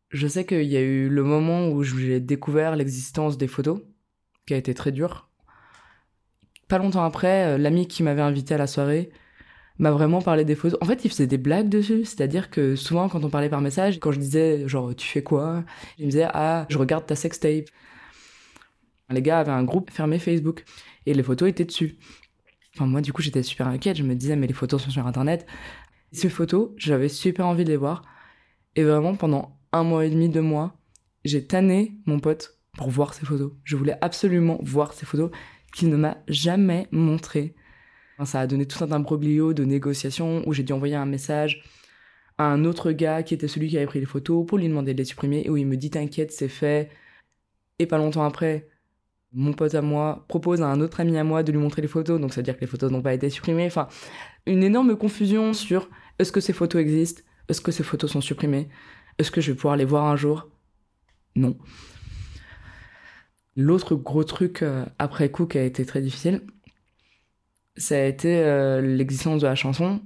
Je 0.10 0.28
sais 0.28 0.46
qu'il 0.46 0.64
y 0.64 0.78
a 0.78 0.82
eu 0.82 1.10
le 1.10 1.24
moment 1.24 1.68
où 1.68 1.84
j'ai 1.84 2.22
découvert 2.22 2.76
l'existence 2.76 3.38
des 3.38 3.48
photos, 3.48 3.82
qui 4.46 4.54
a 4.54 4.58
été 4.58 4.74
très 4.74 4.92
dur. 4.92 5.30
Pas 6.68 6.78
longtemps 6.78 7.04
après, 7.04 7.56
euh, 7.56 7.58
l'ami 7.58 7.88
qui 7.88 8.02
m'avait 8.02 8.22
invité 8.22 8.54
à 8.54 8.58
la 8.58 8.68
soirée 8.68 9.12
m'a 9.78 9.92
vraiment 9.92 10.22
parlé 10.22 10.46
des 10.46 10.56
photos. 10.56 10.78
En 10.82 10.86
fait, 10.86 11.04
il 11.06 11.10
faisait 11.10 11.28
des 11.28 11.38
blagues 11.38 11.70
dessus, 11.70 12.06
c'est-à-dire 12.06 12.50
que 12.50 12.76
souvent 12.76 13.10
quand 13.10 13.24
on 13.24 13.30
parlait 13.30 13.50
par 13.50 13.62
message, 13.62 14.00
quand 14.00 14.12
je 14.12 14.20
disais 14.20 14.68
genre 14.68 14.96
tu 14.96 15.08
fais 15.08 15.24
quoi, 15.24 15.64
il 15.98 16.06
me 16.06 16.12
disait 16.12 16.28
ah 16.34 16.66
je 16.70 16.78
regarde 16.78 17.06
ta 17.06 17.16
sextape. 17.16 17.66
Les 19.10 19.22
gars 19.22 19.40
avaient 19.40 19.52
un 19.52 19.64
groupe 19.64 19.92
fermé 19.92 20.18
Facebook 20.18 20.64
et 21.06 21.14
les 21.14 21.24
photos 21.24 21.50
étaient 21.50 21.66
dessus. 21.66 21.98
Enfin, 22.76 22.88
moi, 22.88 23.02
du 23.02 23.14
coup, 23.14 23.22
j'étais 23.22 23.44
super 23.44 23.68
inquiète. 23.68 23.98
Je 23.98 24.04
me 24.04 24.16
disais, 24.16 24.36
mais 24.36 24.48
les 24.48 24.54
photos 24.54 24.84
sont 24.84 24.90
sur 24.90 25.08
Internet. 25.08 25.46
Ces 26.12 26.30
photos, 26.30 26.72
j'avais 26.78 27.10
super 27.10 27.48
envie 27.48 27.64
de 27.64 27.70
les 27.70 27.78
voir. 27.78 28.04
Et 28.76 28.84
vraiment, 28.84 29.16
pendant 29.16 29.58
un 29.72 29.84
mois 29.84 30.06
et 30.06 30.10
demi, 30.10 30.28
deux 30.30 30.42
mois, 30.42 30.76
j'ai 31.24 31.46
tanné 31.46 31.98
mon 32.06 32.20
pote 32.20 32.60
pour 32.78 32.90
voir 32.90 33.14
ces 33.14 33.26
photos. 33.26 33.54
Je 33.64 33.78
voulais 33.78 33.98
absolument 34.02 34.60
voir 34.62 34.94
ces 34.94 35.06
photos 35.06 35.32
qu'il 35.74 35.90
ne 35.90 35.96
m'a 35.96 36.18
jamais 36.28 36.88
montrées. 36.92 37.56
Ça 38.24 38.40
a 38.40 38.48
donné 38.48 38.66
tout 38.66 38.82
un 38.84 38.92
imbroglio 38.92 39.54
de 39.54 39.66
négociations 39.66 40.48
où 40.48 40.54
j'ai 40.54 40.64
dû 40.64 40.72
envoyer 40.72 40.96
un 40.96 41.06
message 41.06 41.64
à 42.38 42.46
un 42.46 42.64
autre 42.64 42.92
gars 42.92 43.24
qui 43.24 43.34
était 43.34 43.48
celui 43.48 43.68
qui 43.70 43.78
avait 43.78 43.86
pris 43.86 44.00
les 44.00 44.06
photos 44.06 44.46
pour 44.46 44.58
lui 44.58 44.68
demander 44.68 44.94
de 44.94 45.00
les 45.00 45.06
supprimer 45.06 45.44
et 45.46 45.50
où 45.50 45.58
il 45.58 45.68
me 45.68 45.76
dit 45.76 45.90
t'inquiète 45.90 46.32
c'est 46.32 46.48
fait. 46.48 46.90
Et 47.80 47.86
pas 47.86 47.98
longtemps 47.98 48.24
après 48.24 48.70
mon 49.34 49.52
pote 49.52 49.76
à 49.76 49.82
moi 49.82 50.24
propose 50.30 50.62
à 50.62 50.68
un 50.68 50.80
autre 50.80 51.02
ami 51.02 51.18
à 51.18 51.26
moi 51.26 51.44
de 51.44 51.52
lui 51.52 51.60
montrer 51.60 51.82
les 51.82 51.90
photos. 51.90 52.22
Donc 52.22 52.34
ça 52.34 52.40
veut 52.40 52.46
dire 52.46 52.56
que 52.56 52.62
les 52.62 52.68
photos 52.68 52.92
n'ont 52.92 53.02
pas 53.02 53.14
été 53.14 53.30
supprimées. 53.30 53.66
Enfin 53.66 53.88
une 54.46 54.64
énorme 54.64 54.96
confusion 54.96 55.54
sur 55.54 55.90
est-ce 56.20 56.32
que 56.32 56.40
ces 56.40 56.54
photos 56.54 56.82
existent? 56.82 57.22
Est-ce 57.50 57.62
que 57.62 57.72
ces 57.72 57.84
photos 57.84 58.12
sont 58.12 58.22
supprimées? 58.22 58.70
Est-ce 59.18 59.32
que 59.32 59.42
je 59.42 59.52
vais 59.52 59.56
pouvoir 59.56 59.76
les 59.76 59.86
voir 59.86 60.06
un 60.06 60.16
jour? 60.16 60.50
Non. 61.36 61.58
L'autre 63.58 63.96
gros 63.96 64.24
truc 64.24 64.64
euh, 64.64 64.86
après 65.00 65.30
coup 65.30 65.46
qui 65.46 65.58
a 65.58 65.64
été 65.64 65.86
très 65.86 66.02
difficile 66.02 66.42
ça 67.78 67.96
a 67.96 68.04
été 68.04 68.38
euh, 68.40 68.82
l'existence 68.82 69.42
de 69.42 69.48
la 69.48 69.56
chanson 69.56 70.02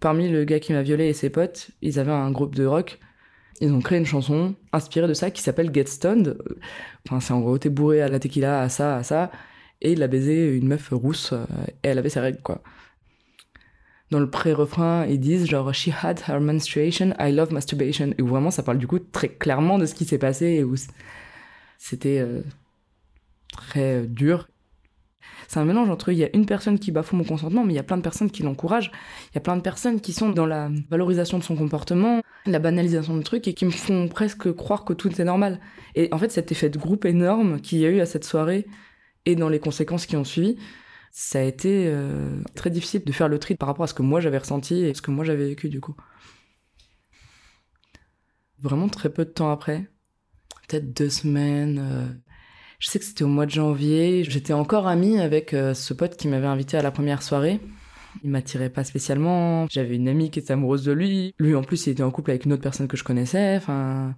Parmi 0.00 0.28
le 0.28 0.44
gars 0.44 0.58
qui 0.58 0.72
m'a 0.72 0.82
violé 0.82 1.06
et 1.06 1.12
ses 1.12 1.30
potes, 1.30 1.70
ils 1.80 1.98
avaient 1.98 2.10
un 2.10 2.30
groupe 2.30 2.54
de 2.54 2.64
rock. 2.64 2.98
Ils 3.60 3.72
ont 3.72 3.80
créé 3.80 3.98
une 3.98 4.06
chanson 4.06 4.54
inspirée 4.72 5.06
de 5.06 5.14
ça 5.14 5.30
qui 5.30 5.42
s'appelle 5.42 5.72
Get 5.72 5.86
Stoned. 5.86 6.38
Enfin, 7.06 7.20
c'est 7.20 7.32
en 7.32 7.40
gros, 7.40 7.58
t'es 7.58 7.68
bourré 7.68 8.02
à 8.02 8.08
la 8.08 8.18
tequila, 8.18 8.62
à 8.62 8.68
ça, 8.68 8.96
à 8.96 9.02
ça. 9.04 9.30
Et 9.80 9.92
il 9.92 10.02
a 10.02 10.08
baisé 10.08 10.56
une 10.56 10.66
meuf 10.66 10.88
rousse 10.90 11.32
euh, 11.32 11.44
et 11.84 11.88
elle 11.88 11.98
avait 11.98 12.08
ses 12.08 12.20
règles, 12.20 12.42
quoi. 12.42 12.62
Dans 14.10 14.20
le 14.20 14.28
pré-refrain, 14.28 15.06
ils 15.06 15.20
disent 15.20 15.46
genre 15.46 15.72
She 15.72 15.90
had 16.02 16.20
her 16.28 16.40
menstruation, 16.40 17.14
I 17.18 17.32
love 17.32 17.52
masturbation. 17.52 18.12
Et 18.18 18.22
vraiment, 18.22 18.50
ça 18.50 18.62
parle 18.62 18.78
du 18.78 18.86
coup 18.86 18.98
très 18.98 19.28
clairement 19.28 19.78
de 19.78 19.86
ce 19.86 19.94
qui 19.94 20.04
s'est 20.04 20.18
passé 20.18 20.46
et 20.46 20.64
où 20.64 20.74
c'était 21.78 22.18
euh, 22.18 22.42
très 23.52 24.02
dur 24.02 24.48
c'est 25.48 25.60
un 25.60 25.64
mélange 25.64 25.90
entre 25.90 26.10
il 26.12 26.18
y 26.18 26.24
a 26.24 26.30
une 26.34 26.46
personne 26.46 26.78
qui 26.78 26.92
bafoue 26.92 27.16
mon 27.16 27.24
consentement, 27.24 27.64
mais 27.64 27.72
il 27.72 27.76
y 27.76 27.80
a 27.80 27.82
plein 27.82 27.96
de 27.96 28.02
personnes 28.02 28.30
qui 28.30 28.42
l'encouragent. 28.42 28.90
Il 29.30 29.34
y 29.34 29.38
a 29.38 29.40
plein 29.40 29.56
de 29.56 29.62
personnes 29.62 30.00
qui 30.00 30.12
sont 30.12 30.30
dans 30.30 30.46
la 30.46 30.70
valorisation 30.90 31.38
de 31.38 31.44
son 31.44 31.56
comportement, 31.56 32.22
la 32.46 32.58
banalisation 32.58 33.16
de 33.16 33.22
trucs 33.22 33.48
et 33.48 33.54
qui 33.54 33.64
me 33.64 33.70
font 33.70 34.08
presque 34.08 34.52
croire 34.52 34.84
que 34.84 34.92
tout 34.92 35.20
est 35.20 35.24
normal. 35.24 35.60
Et 35.94 36.08
en 36.12 36.18
fait, 36.18 36.30
cet 36.30 36.52
effet 36.52 36.70
de 36.70 36.78
groupe 36.78 37.04
énorme 37.04 37.60
qu'il 37.60 37.78
y 37.78 37.86
a 37.86 37.88
eu 37.88 38.00
à 38.00 38.06
cette 38.06 38.24
soirée 38.24 38.66
et 39.26 39.36
dans 39.36 39.48
les 39.48 39.60
conséquences 39.60 40.06
qui 40.06 40.16
ont 40.16 40.24
suivi, 40.24 40.56
ça 41.12 41.40
a 41.40 41.42
été 41.42 41.86
euh, 41.88 42.42
très 42.54 42.70
difficile 42.70 43.04
de 43.04 43.12
faire 43.12 43.28
le 43.28 43.38
tri 43.38 43.54
par 43.54 43.68
rapport 43.68 43.84
à 43.84 43.86
ce 43.86 43.94
que 43.94 44.02
moi 44.02 44.20
j'avais 44.20 44.38
ressenti 44.38 44.82
et 44.82 44.94
ce 44.94 45.02
que 45.02 45.10
moi 45.10 45.24
j'avais 45.24 45.46
vécu 45.46 45.68
du 45.68 45.80
coup. 45.80 45.94
Vraiment 48.58 48.88
très 48.88 49.10
peu 49.10 49.24
de 49.24 49.30
temps 49.30 49.50
après, 49.50 49.90
peut-être 50.66 50.96
deux 50.96 51.10
semaines, 51.10 51.78
euh, 51.78 52.06
je 52.82 52.88
sais 52.88 52.98
que 52.98 53.04
c'était 53.04 53.22
au 53.22 53.28
mois 53.28 53.46
de 53.46 53.52
janvier. 53.52 54.24
J'étais 54.24 54.52
encore 54.52 54.88
amie 54.88 55.20
avec 55.20 55.54
euh, 55.54 55.72
ce 55.72 55.94
pote 55.94 56.16
qui 56.16 56.26
m'avait 56.26 56.48
invité 56.48 56.76
à 56.76 56.82
la 56.82 56.90
première 56.90 57.22
soirée. 57.22 57.60
Il 58.24 58.30
m'attirait 58.30 58.70
pas 58.70 58.82
spécialement. 58.82 59.68
J'avais 59.70 59.94
une 59.94 60.08
amie 60.08 60.32
qui 60.32 60.40
était 60.40 60.52
amoureuse 60.52 60.84
de 60.84 60.90
lui. 60.90 61.32
Lui, 61.38 61.54
en 61.54 61.62
plus, 61.62 61.86
il 61.86 61.90
était 61.90 62.02
en 62.02 62.10
couple 62.10 62.32
avec 62.32 62.44
une 62.44 62.52
autre 62.52 62.62
personne 62.62 62.88
que 62.88 62.96
je 62.96 63.04
connaissais. 63.04 63.54
Enfin, 63.56 64.16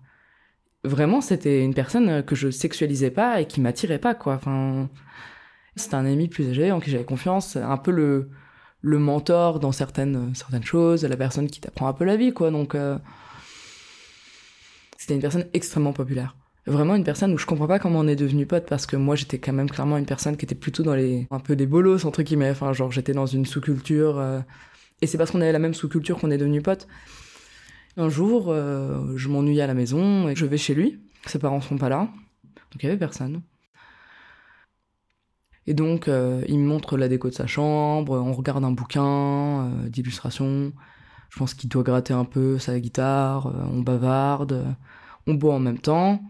vraiment, 0.82 1.20
c'était 1.20 1.62
une 1.62 1.74
personne 1.74 2.24
que 2.24 2.34
je 2.34 2.48
sexualisais 2.50 3.10
pas 3.10 3.42
et 3.42 3.46
qui 3.46 3.60
m'attirait 3.60 3.98
pas, 3.98 4.14
quoi. 4.14 4.32
Enfin, 4.36 4.88
c'était 5.76 5.96
un 5.96 6.06
ami 6.06 6.28
plus 6.28 6.48
âgé 6.48 6.72
en 6.72 6.80
qui 6.80 6.90
j'avais 6.90 7.04
confiance. 7.04 7.56
Un 7.56 7.76
peu 7.76 7.90
le, 7.90 8.30
le 8.80 8.98
mentor 8.98 9.60
dans 9.60 9.72
certaines, 9.72 10.34
certaines 10.34 10.64
choses, 10.64 11.04
la 11.04 11.18
personne 11.18 11.48
qui 11.50 11.60
t'apprend 11.60 11.86
un 11.86 11.92
peu 11.92 12.06
la 12.06 12.16
vie, 12.16 12.32
quoi. 12.32 12.50
Donc, 12.50 12.74
euh, 12.74 12.96
c'était 14.96 15.14
une 15.14 15.20
personne 15.20 15.44
extrêmement 15.52 15.92
populaire 15.92 16.34
vraiment 16.66 16.94
une 16.94 17.04
personne 17.04 17.32
où 17.32 17.38
je 17.38 17.46
comprends 17.46 17.66
pas 17.66 17.78
comment 17.78 18.00
on 18.00 18.08
est 18.08 18.16
devenu 18.16 18.46
pote 18.46 18.66
parce 18.66 18.86
que 18.86 18.96
moi 18.96 19.16
j'étais 19.16 19.38
quand 19.38 19.52
même 19.52 19.68
clairement 19.68 19.98
une 19.98 20.06
personne 20.06 20.36
qui 20.36 20.44
était 20.44 20.54
plutôt 20.54 20.82
dans 20.82 20.94
les 20.94 21.26
un 21.30 21.40
peu 21.40 21.56
des 21.56 21.66
bolos 21.66 22.06
entre 22.06 22.22
guillemets. 22.22 22.50
Enfin 22.50 22.72
genre 22.72 22.90
j'étais 22.90 23.12
dans 23.12 23.26
une 23.26 23.44
sous-culture 23.44 24.18
euh, 24.18 24.40
et 25.02 25.06
c'est 25.06 25.18
parce 25.18 25.30
qu'on 25.30 25.40
avait 25.40 25.52
la 25.52 25.58
même 25.58 25.74
sous-culture 25.74 26.18
qu'on 26.18 26.30
est 26.30 26.38
devenu 26.38 26.62
pote. 26.62 26.88
Un 27.96 28.08
jour 28.08 28.46
euh, 28.48 29.16
je 29.16 29.28
m'ennuie 29.28 29.60
à 29.60 29.66
la 29.66 29.74
maison 29.74 30.28
et 30.28 30.36
je 30.36 30.46
vais 30.46 30.56
chez 30.56 30.74
lui. 30.74 31.00
Ses 31.26 31.38
parents 31.38 31.60
sont 31.60 31.78
pas 31.78 31.88
là. 31.88 32.08
Donc 32.54 32.82
il 32.82 32.86
y 32.86 32.88
avait 32.88 32.98
personne. 32.98 33.42
Et 35.66 35.74
donc 35.74 36.08
euh, 36.08 36.42
il 36.48 36.58
me 36.58 36.66
montre 36.66 36.96
la 36.96 37.08
déco 37.08 37.28
de 37.28 37.34
sa 37.34 37.46
chambre 37.46 38.18
on 38.18 38.32
regarde 38.32 38.64
un 38.64 38.72
bouquin 38.72 39.70
d'illustration. 39.88 40.72
Je 41.28 41.38
pense 41.38 41.52
qu'il 41.52 41.68
doit 41.68 41.82
gratter 41.82 42.14
un 42.14 42.24
peu 42.24 42.58
sa 42.58 42.78
guitare 42.80 43.52
on 43.70 43.80
bavarde 43.80 44.64
on 45.26 45.34
boit 45.34 45.54
en 45.54 45.58
même 45.58 45.78
temps 45.78 46.22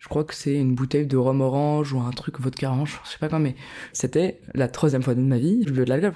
je 0.00 0.08
crois 0.08 0.24
que 0.24 0.34
c'est 0.34 0.54
une 0.54 0.74
bouteille 0.74 1.06
de 1.06 1.16
rhum 1.18 1.42
orange 1.42 1.92
ou 1.92 2.00
un 2.00 2.10
truc 2.10 2.40
vodka 2.40 2.70
orange, 2.70 2.98
je 3.04 3.10
sais 3.10 3.18
pas 3.18 3.28
quoi, 3.28 3.38
mais 3.38 3.54
c'était 3.92 4.40
la 4.54 4.66
troisième 4.66 5.02
fois 5.02 5.14
de 5.14 5.20
ma 5.20 5.38
vie, 5.38 5.62
je 5.66 5.72
de 5.72 5.84
l'alcool. 5.84 6.14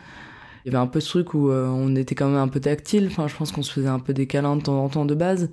Il 0.64 0.72
y 0.72 0.74
avait 0.74 0.82
un 0.82 0.86
peu 0.86 1.00
ce 1.00 1.10
truc 1.10 1.34
où 1.34 1.50
euh, 1.50 1.68
on 1.68 1.94
était 1.94 2.14
quand 2.14 2.28
même 2.28 2.38
un 2.38 2.48
peu 2.48 2.60
tactile, 2.60 3.08
enfin 3.08 3.28
je 3.28 3.36
pense 3.36 3.52
qu'on 3.52 3.62
se 3.62 3.70
faisait 3.70 3.88
un 3.88 4.00
peu 4.00 4.14
des 4.14 4.26
câlins 4.26 4.56
de 4.56 4.62
temps 4.62 4.82
en 4.82 4.88
temps 4.88 5.04
de 5.04 5.14
base. 5.14 5.50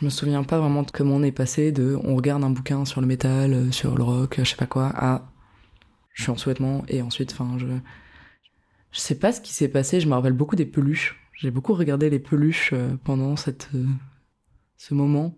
Je 0.00 0.04
me 0.04 0.10
souviens 0.10 0.42
pas 0.42 0.58
vraiment 0.58 0.82
de 0.82 0.90
comment 0.90 1.14
on 1.14 1.22
est 1.22 1.30
passé 1.30 1.70
de 1.70 1.96
on 2.02 2.16
regarde 2.16 2.42
un 2.42 2.50
bouquin 2.50 2.84
sur 2.84 3.00
le 3.00 3.06
métal, 3.06 3.52
euh, 3.52 3.70
sur 3.70 3.94
le 3.94 4.02
rock, 4.02 4.36
je 4.38 4.44
sais 4.44 4.56
pas 4.56 4.66
quoi, 4.66 4.90
à 4.94 5.30
je 6.14 6.24
suis 6.24 6.32
en 6.32 6.36
souhaitement 6.36 6.82
et 6.88 7.00
ensuite, 7.00 7.32
enfin 7.32 7.56
je... 7.58 7.66
Je 8.92 8.98
sais 8.98 9.14
pas 9.14 9.30
ce 9.30 9.40
qui 9.40 9.52
s'est 9.52 9.68
passé, 9.68 10.00
je 10.00 10.08
me 10.08 10.14
rappelle 10.14 10.32
beaucoup 10.32 10.56
des 10.56 10.66
peluches. 10.66 11.16
J'ai 11.34 11.52
beaucoup 11.52 11.74
regardé 11.74 12.10
les 12.10 12.18
peluches 12.18 12.70
euh, 12.72 12.96
pendant 13.04 13.36
cette, 13.36 13.68
ce 14.76 14.94
moment. 14.94 15.36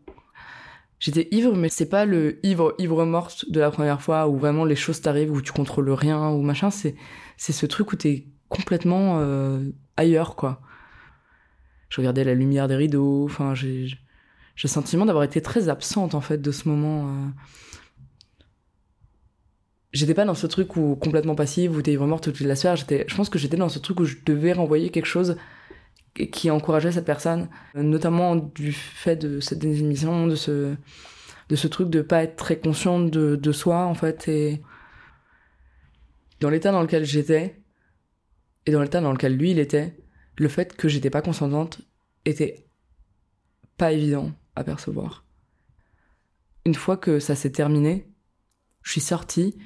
J'étais 1.02 1.26
ivre, 1.32 1.56
mais 1.56 1.68
c'est 1.68 1.88
pas 1.88 2.04
le 2.04 2.38
ivre, 2.46 2.76
ivre 2.78 3.04
morte 3.04 3.50
de 3.50 3.58
la 3.58 3.72
première 3.72 4.00
fois 4.00 4.28
où 4.28 4.38
vraiment 4.38 4.64
les 4.64 4.76
choses 4.76 5.00
t'arrivent, 5.00 5.32
où 5.32 5.42
tu 5.42 5.50
contrôles 5.50 5.90
rien 5.90 6.28
ou 6.28 6.42
machin. 6.42 6.70
C'est, 6.70 6.94
c'est 7.36 7.52
ce 7.52 7.66
truc 7.66 7.92
où 7.92 7.96
t'es 7.96 8.28
complètement 8.48 9.18
euh, 9.18 9.68
ailleurs, 9.96 10.36
quoi. 10.36 10.60
Je 11.88 12.00
regardais 12.00 12.22
la 12.22 12.34
lumière 12.34 12.68
des 12.68 12.76
rideaux. 12.76 13.24
Enfin, 13.24 13.52
j'ai, 13.52 13.88
j'ai 13.88 13.98
le 14.62 14.68
sentiment 14.68 15.04
d'avoir 15.04 15.24
été 15.24 15.42
très 15.42 15.68
absente 15.68 16.14
en 16.14 16.20
fait 16.20 16.40
de 16.40 16.52
ce 16.52 16.68
moment. 16.68 17.08
Euh. 17.08 17.28
J'étais 19.92 20.14
pas 20.14 20.24
dans 20.24 20.36
ce 20.36 20.46
truc 20.46 20.76
où 20.76 20.94
complètement 20.94 21.34
passive, 21.34 21.76
où 21.76 21.82
t'es 21.82 21.94
ivre 21.94 22.06
morte 22.06 22.32
toute 22.32 22.46
la 22.46 22.54
soirée. 22.54 22.76
J'étais, 22.76 23.06
je 23.08 23.16
pense 23.16 23.28
que 23.28 23.40
j'étais 23.40 23.56
dans 23.56 23.68
ce 23.68 23.80
truc 23.80 23.98
où 23.98 24.04
je 24.04 24.18
devais 24.24 24.52
renvoyer 24.52 24.90
quelque 24.90 25.06
chose 25.06 25.36
qui 26.14 26.50
encourageait 26.50 26.92
cette 26.92 27.06
personne, 27.06 27.48
notamment 27.74 28.36
du 28.36 28.72
fait 28.72 29.16
de 29.16 29.40
cette 29.40 29.64
émission, 29.64 30.26
de 30.26 30.34
ce, 30.34 30.74
de 31.48 31.56
ce 31.56 31.68
truc 31.68 31.88
de 31.88 32.02
pas 32.02 32.22
être 32.22 32.36
très 32.36 32.58
consciente 32.58 33.10
de, 33.10 33.36
de 33.36 33.52
soi, 33.52 33.86
en 33.86 33.94
fait, 33.94 34.28
et 34.28 34.62
dans 36.40 36.50
l'état 36.50 36.70
dans 36.72 36.82
lequel 36.82 37.04
j'étais, 37.04 37.62
et 38.66 38.72
dans 38.72 38.82
l'état 38.82 39.00
dans 39.00 39.12
lequel 39.12 39.36
lui 39.36 39.52
il 39.52 39.58
était, 39.58 39.96
le 40.36 40.48
fait 40.48 40.76
que 40.76 40.88
j'étais 40.88 41.10
pas 41.10 41.22
consentante 41.22 41.80
était 42.24 42.66
pas 43.76 43.92
évident 43.92 44.32
à 44.54 44.64
percevoir. 44.64 45.24
Une 46.64 46.74
fois 46.74 46.96
que 46.96 47.18
ça 47.20 47.34
s'est 47.34 47.52
terminé, 47.52 48.06
je 48.82 48.92
suis 48.92 49.00
sortie, 49.00 49.56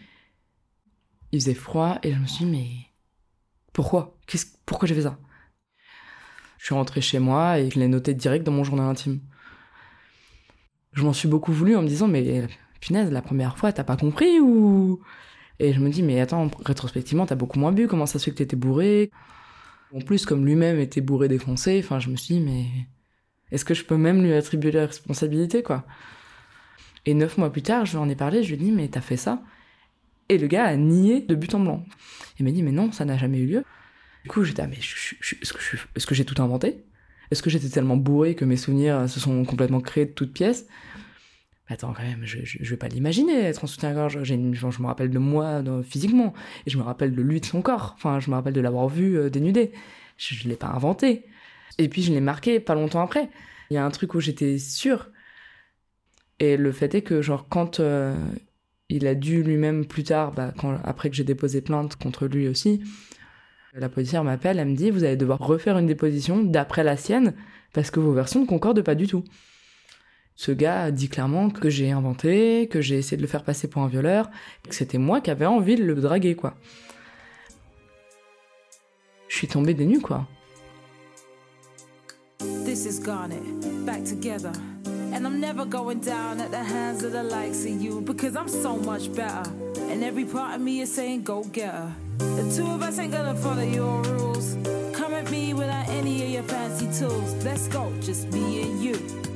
il 1.32 1.40
faisait 1.40 1.54
froid, 1.54 1.98
et 2.02 2.12
je 2.12 2.18
me 2.18 2.26
suis 2.26 2.44
dit, 2.44 2.50
mais 2.50 2.68
pourquoi? 3.72 4.16
Qu'est-ce, 4.26 4.46
Pourquoi 4.64 4.88
j'ai 4.88 4.94
fait 4.94 5.02
ça? 5.02 5.18
Je 6.66 6.72
suis 6.72 6.74
rentré 6.74 7.00
chez 7.00 7.20
moi 7.20 7.60
et 7.60 7.70
je 7.70 7.78
l'ai 7.78 7.86
noté 7.86 8.12
direct 8.12 8.44
dans 8.44 8.50
mon 8.50 8.64
journal 8.64 8.88
intime. 8.88 9.20
Je 10.94 11.04
m'en 11.04 11.12
suis 11.12 11.28
beaucoup 11.28 11.52
voulu 11.52 11.76
en 11.76 11.82
me 11.82 11.86
disant, 11.86 12.08
mais 12.08 12.48
punaise, 12.80 13.12
la 13.12 13.22
première 13.22 13.56
fois, 13.56 13.72
t'as 13.72 13.84
pas 13.84 13.96
compris 13.96 14.40
ou? 14.40 15.00
Et 15.60 15.72
je 15.72 15.78
me 15.78 15.90
dis, 15.90 16.02
mais 16.02 16.20
attends, 16.20 16.50
rétrospectivement, 16.64 17.24
t'as 17.24 17.36
beaucoup 17.36 17.60
moins 17.60 17.70
bu, 17.70 17.86
comment 17.86 18.04
ça 18.04 18.18
se 18.18 18.24
fait 18.24 18.30
que 18.32 18.38
t'étais 18.38 18.56
bourré 18.56 19.12
En 19.94 20.00
plus, 20.00 20.26
comme 20.26 20.44
lui-même 20.44 20.80
était 20.80 21.00
bourré 21.00 21.28
défoncé, 21.28 21.80
enfin, 21.84 22.00
je 22.00 22.10
me 22.10 22.16
suis 22.16 22.34
dit, 22.34 22.40
mais 22.40 22.66
est-ce 23.52 23.64
que 23.64 23.74
je 23.74 23.84
peux 23.84 23.96
même 23.96 24.20
lui 24.20 24.32
attribuer 24.32 24.72
la 24.72 24.86
responsabilité, 24.86 25.62
quoi? 25.62 25.84
Et 27.04 27.14
neuf 27.14 27.38
mois 27.38 27.52
plus 27.52 27.62
tard, 27.62 27.86
je 27.86 27.92
lui 27.92 27.98
en 27.98 28.08
ai 28.08 28.16
parlé, 28.16 28.42
je 28.42 28.48
lui 28.48 28.54
ai 28.56 28.64
dit, 28.64 28.72
mais 28.72 28.88
t'as 28.88 29.02
fait 29.02 29.16
ça 29.16 29.40
Et 30.28 30.36
le 30.36 30.48
gars 30.48 30.64
a 30.64 30.74
nié 30.74 31.20
de 31.20 31.36
but 31.36 31.54
en 31.54 31.60
blanc. 31.60 31.84
Il 32.40 32.44
m'a 32.44 32.50
dit, 32.50 32.64
mais 32.64 32.72
non, 32.72 32.90
ça 32.90 33.04
n'a 33.04 33.16
jamais 33.16 33.38
eu 33.38 33.46
lieu. 33.46 33.64
Du 34.26 34.32
coup, 34.32 34.42
j'étais, 34.42 34.62
ah, 34.62 34.66
mais 34.66 34.78
est-ce 34.78 36.04
que 36.04 36.14
j'ai 36.16 36.24
tout 36.24 36.42
inventé? 36.42 36.84
Est-ce 37.30 37.44
que 37.44 37.48
j'étais 37.48 37.68
tellement 37.68 37.96
bourré 37.96 38.34
que 38.34 38.44
mes 38.44 38.56
souvenirs 38.56 39.08
se 39.08 39.20
sont 39.20 39.44
complètement 39.44 39.80
créés 39.80 40.06
de 40.06 40.10
toutes 40.10 40.32
pièces? 40.32 40.66
Attends, 41.68 41.92
quand 41.92 42.02
même, 42.02 42.24
je, 42.24 42.38
je, 42.42 42.68
vais 42.68 42.76
pas 42.76 42.88
l'imaginer 42.88 43.38
être 43.44 43.62
en 43.62 43.68
soutien-gorge. 43.68 44.24
je 44.24 44.34
me 44.34 44.86
rappelle 44.86 45.10
de 45.10 45.18
moi 45.20 45.62
physiquement, 45.84 46.34
et 46.66 46.70
je 46.70 46.76
me 46.76 46.82
rappelle 46.82 47.14
de 47.14 47.22
lui 47.22 47.40
de 47.40 47.46
son 47.46 47.62
corps. 47.62 47.94
Enfin, 47.94 48.18
je 48.18 48.28
me 48.28 48.34
rappelle 48.34 48.52
de 48.52 48.60
l'avoir 48.60 48.88
vu 48.88 49.16
euh, 49.16 49.30
dénudé. 49.30 49.70
Je, 50.16 50.34
je 50.34 50.48
l'ai 50.48 50.56
pas 50.56 50.70
inventé. 50.70 51.24
Et 51.78 51.88
puis 51.88 52.02
je 52.02 52.12
l'ai 52.12 52.20
marqué 52.20 52.58
pas 52.58 52.74
longtemps 52.74 53.02
après. 53.02 53.30
Il 53.70 53.74
y 53.74 53.76
a 53.76 53.84
un 53.84 53.90
truc 53.92 54.16
où 54.16 54.20
j'étais 54.20 54.58
sûre. 54.58 55.10
Et 56.40 56.56
le 56.56 56.72
fait 56.72 56.96
est 56.96 57.02
que, 57.02 57.22
genre, 57.22 57.46
quand 57.48 57.78
euh, 57.78 58.16
Il 58.88 59.06
a 59.06 59.14
dû 59.14 59.44
lui-même 59.44 59.86
plus 59.86 60.02
tard, 60.02 60.32
bah, 60.32 60.52
quand, 60.58 60.80
après 60.82 61.10
que 61.10 61.14
j'ai 61.14 61.22
déposé 61.22 61.60
plainte 61.60 61.94
contre 61.94 62.26
lui 62.26 62.48
aussi, 62.48 62.82
la 63.74 63.88
policière 63.88 64.24
m'appelle, 64.24 64.58
elle 64.58 64.68
me 64.68 64.76
dit, 64.76 64.90
vous 64.90 65.04
allez 65.04 65.16
devoir 65.16 65.38
refaire 65.38 65.78
une 65.78 65.86
déposition 65.86 66.42
d'après 66.42 66.84
la 66.84 66.96
sienne, 66.96 67.34
parce 67.72 67.90
que 67.90 68.00
vos 68.00 68.12
versions 68.12 68.40
ne 68.40 68.46
concordent 68.46 68.82
pas 68.82 68.94
du 68.94 69.06
tout. 69.06 69.24
Ce 70.34 70.52
gars 70.52 70.90
dit 70.90 71.08
clairement 71.08 71.50
que 71.50 71.70
j'ai 71.70 71.90
inventé, 71.90 72.68
que 72.68 72.80
j'ai 72.80 72.98
essayé 72.98 73.16
de 73.16 73.22
le 73.22 73.28
faire 73.28 73.42
passer 73.42 73.68
pour 73.68 73.82
un 73.82 73.88
violeur, 73.88 74.30
que 74.68 74.74
c'était 74.74 74.98
moi 74.98 75.20
qui 75.20 75.30
avais 75.30 75.46
envie 75.46 75.76
de 75.76 75.84
le 75.84 75.94
draguer, 75.94 76.34
quoi. 76.34 76.54
Je 79.28 79.36
suis 79.36 79.48
tombée 79.48 79.74
des 79.74 79.86
nues, 79.86 80.00
quoi. 80.00 80.26
This 82.64 82.84
is 82.84 83.00
Garnet, 83.00 83.40
back 83.84 84.04
together. 84.04 84.52
And 85.16 85.26
I'm 85.26 85.40
never 85.40 85.64
going 85.64 86.00
down 86.00 86.42
at 86.42 86.50
the 86.50 86.62
hands 86.62 87.02
of 87.02 87.12
the 87.12 87.22
likes 87.22 87.64
of 87.64 87.80
you 87.80 88.02
because 88.02 88.36
I'm 88.36 88.50
so 88.50 88.76
much 88.76 89.10
better. 89.14 89.50
And 89.88 90.04
every 90.04 90.26
part 90.26 90.56
of 90.56 90.60
me 90.60 90.82
is 90.82 90.92
saying, 90.94 91.22
go 91.22 91.42
get 91.42 91.72
her. 91.72 91.96
The 92.18 92.54
two 92.54 92.66
of 92.66 92.82
us 92.82 92.98
ain't 92.98 93.12
gonna 93.12 93.34
follow 93.34 93.62
your 93.62 94.02
rules. 94.02 94.58
Come 94.94 95.14
at 95.14 95.30
me 95.30 95.54
without 95.54 95.88
any 95.88 96.22
of 96.22 96.28
your 96.28 96.42
fancy 96.42 96.84
tools. 97.00 97.32
Let's 97.42 97.66
go, 97.68 97.90
just 98.02 98.28
me 98.28 98.60
and 98.60 98.84
you. 98.84 99.35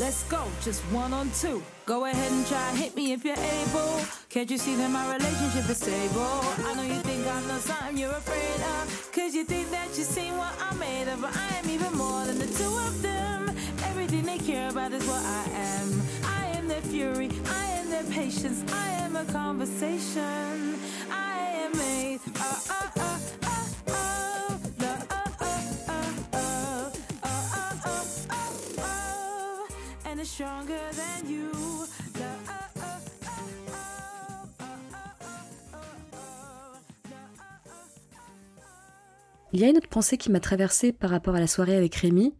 Let's 0.00 0.22
go, 0.30 0.42
just 0.62 0.80
one 0.84 1.12
on 1.12 1.30
two. 1.32 1.62
Go 1.84 2.06
ahead 2.06 2.32
and 2.32 2.46
try 2.46 2.74
hit 2.74 2.96
me 2.96 3.12
if 3.12 3.22
you're 3.22 3.36
able. 3.36 4.00
Can't 4.30 4.50
you 4.50 4.56
see 4.56 4.74
that 4.76 4.90
my 4.90 5.14
relationship 5.14 5.68
is 5.68 5.76
stable? 5.76 6.40
I 6.64 6.72
know 6.74 6.84
you 6.84 7.00
think 7.02 7.26
I'm 7.26 7.46
not 7.46 7.60
something 7.60 7.98
you're 7.98 8.10
afraid 8.10 8.62
of. 8.78 9.10
Cause 9.12 9.34
you 9.34 9.44
think 9.44 9.70
that 9.70 9.88
you 9.98 10.04
seen 10.04 10.38
what 10.38 10.54
I'm 10.58 10.78
made 10.78 11.06
of. 11.06 11.20
But 11.20 11.36
I 11.36 11.58
am 11.58 11.68
even 11.68 11.92
more 11.98 12.24
than 12.24 12.38
the 12.38 12.46
two 12.46 12.74
of 12.88 13.02
them. 13.02 13.54
Everything 13.90 14.22
they 14.22 14.38
care 14.38 14.70
about 14.70 14.92
is 14.92 15.06
what 15.06 15.22
I 15.22 15.44
am. 15.52 16.00
I 16.24 16.46
am 16.56 16.66
their 16.66 16.80
fury, 16.80 17.28
I 17.50 17.66
am 17.66 17.90
their 17.90 18.04
patience, 18.04 18.64
I 18.72 18.88
am 19.04 19.16
a 19.16 19.26
conversation. 19.26 20.80
I 21.10 21.36
am 21.62 21.76
made. 21.76 22.20
Uh, 22.40 22.58
uh, 22.70 22.88
uh. 22.96 23.10
Il 39.52 39.60
y 39.60 39.64
a 39.64 39.68
une 39.68 39.76
autre 39.76 39.88
pensée 39.88 40.16
qui 40.16 40.30
m'a 40.30 40.40
traversée 40.40 40.92
par 40.92 41.10
rapport 41.10 41.34
à 41.34 41.40
la 41.40 41.46
soirée 41.46 41.76
avec 41.76 41.94
Rémi. 41.96 42.34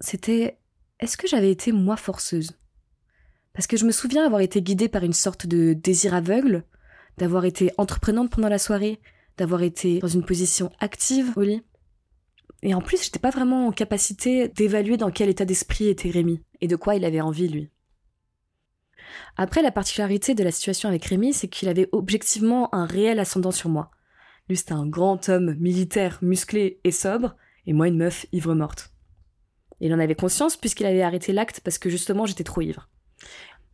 C'était 0.00 0.58
est-ce 1.00 1.16
que 1.16 1.26
j'avais 1.26 1.50
été 1.50 1.72
moi 1.72 1.96
forceuse 1.96 2.52
Parce 3.52 3.66
que 3.66 3.76
je 3.76 3.84
me 3.84 3.92
souviens 3.92 4.24
avoir 4.24 4.40
été 4.40 4.62
guidée 4.62 4.88
par 4.88 5.02
une 5.02 5.12
sorte 5.12 5.46
de 5.46 5.72
désir 5.72 6.14
aveugle, 6.14 6.64
d'avoir 7.16 7.44
été 7.44 7.72
entreprenante 7.78 8.30
pendant 8.30 8.48
la 8.48 8.58
soirée, 8.58 9.00
d'avoir 9.36 9.62
été 9.62 9.98
dans 9.98 10.08
une 10.08 10.24
position 10.24 10.70
active 10.78 11.32
au 11.36 11.42
lit. 11.42 11.62
Et 12.62 12.74
en 12.74 12.80
plus, 12.80 13.02
j'étais 13.02 13.20
pas 13.20 13.30
vraiment 13.30 13.66
en 13.66 13.72
capacité 13.72 14.48
d'évaluer 14.48 14.96
dans 14.96 15.10
quel 15.10 15.28
état 15.28 15.44
d'esprit 15.44 15.88
était 15.88 16.10
Rémi 16.10 16.42
et 16.60 16.68
de 16.68 16.76
quoi 16.76 16.94
il 16.94 17.04
avait 17.04 17.20
envie 17.20 17.48
lui. 17.48 17.70
Après, 19.36 19.62
la 19.62 19.70
particularité 19.70 20.34
de 20.34 20.44
la 20.44 20.50
situation 20.50 20.88
avec 20.88 21.04
Rémi, 21.04 21.32
c'est 21.32 21.48
qu'il 21.48 21.68
avait 21.68 21.88
objectivement 21.92 22.74
un 22.74 22.86
réel 22.86 23.18
ascendant 23.20 23.52
sur 23.52 23.70
moi. 23.70 23.90
Lui, 24.48 24.56
c'était 24.56 24.72
un 24.72 24.86
grand 24.86 25.28
homme 25.28 25.54
militaire, 25.54 26.18
musclé 26.22 26.80
et 26.84 26.92
sobre, 26.92 27.36
et 27.66 27.72
moi, 27.72 27.88
une 27.88 27.98
meuf 27.98 28.26
ivre 28.32 28.54
morte. 28.54 28.92
Il 29.80 29.94
en 29.94 29.98
avait 29.98 30.14
conscience 30.14 30.56
puisqu'il 30.56 30.86
avait 30.86 31.02
arrêté 31.02 31.32
l'acte 31.32 31.60
parce 31.60 31.78
que 31.78 31.90
justement 31.90 32.26
j'étais 32.26 32.44
trop 32.44 32.60
ivre. 32.60 32.88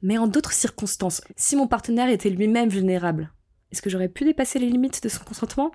Mais 0.03 0.19
en 0.19 0.27
d'autres 0.27 0.53
circonstances, 0.53 1.23
si 1.37 1.57
mon 1.57 1.67
partenaire 1.67 2.11
était 2.11 2.29
lui-même 2.29 2.69
vulnérable, 2.69 3.33
est-ce 3.73 3.81
que 3.81 3.89
j'aurais 3.89 4.09
pu 4.09 4.25
dépasser 4.25 4.59
les 4.59 4.69
limites 4.69 5.03
de 5.03 5.09
son 5.09 5.25
consentement? 5.25 5.73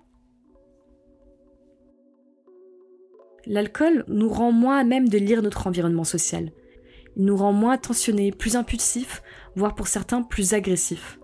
L'alcool 3.46 4.06
nous 4.08 4.30
rend 4.30 4.52
moins 4.52 4.78
à 4.80 4.84
même 4.84 5.10
de 5.10 5.18
lire 5.18 5.42
notre 5.42 5.66
environnement 5.66 6.04
social. 6.04 6.52
Il 7.16 7.26
nous 7.26 7.38
rend 7.38 7.54
moins 7.54 7.74
attentionnés, 7.74 8.32
plus 8.32 8.56
impulsifs, 8.56 9.22
voire 9.56 9.76
pour 9.76 9.88
certains 9.88 10.22
plus 10.22 10.54
agressifs. 10.54 11.20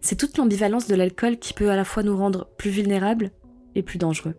C'est 0.00 0.16
toute 0.16 0.36
l'ambivalence 0.36 0.88
de 0.88 0.96
l'alcool 0.96 1.38
qui 1.38 1.54
peut 1.54 1.70
à 1.70 1.76
la 1.76 1.84
fois 1.84 2.02
nous 2.02 2.16
rendre 2.16 2.48
plus 2.56 2.70
vulnérables 2.70 3.30
et 3.74 3.82
plus 3.82 3.98
dangereux. 3.98 4.34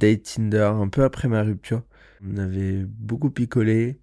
date 0.00 0.22
Tinder 0.22 0.72
un 0.74 0.88
peu 0.88 1.04
après 1.04 1.28
ma 1.28 1.42
rupture. 1.42 1.82
On 2.26 2.36
avait 2.38 2.84
beaucoup 2.84 3.30
picolé. 3.30 4.00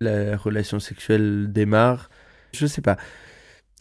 La 0.00 0.36
relation 0.36 0.80
sexuelle 0.80 1.52
démarre. 1.52 2.10
Je 2.52 2.66
sais 2.66 2.82
pas. 2.82 2.96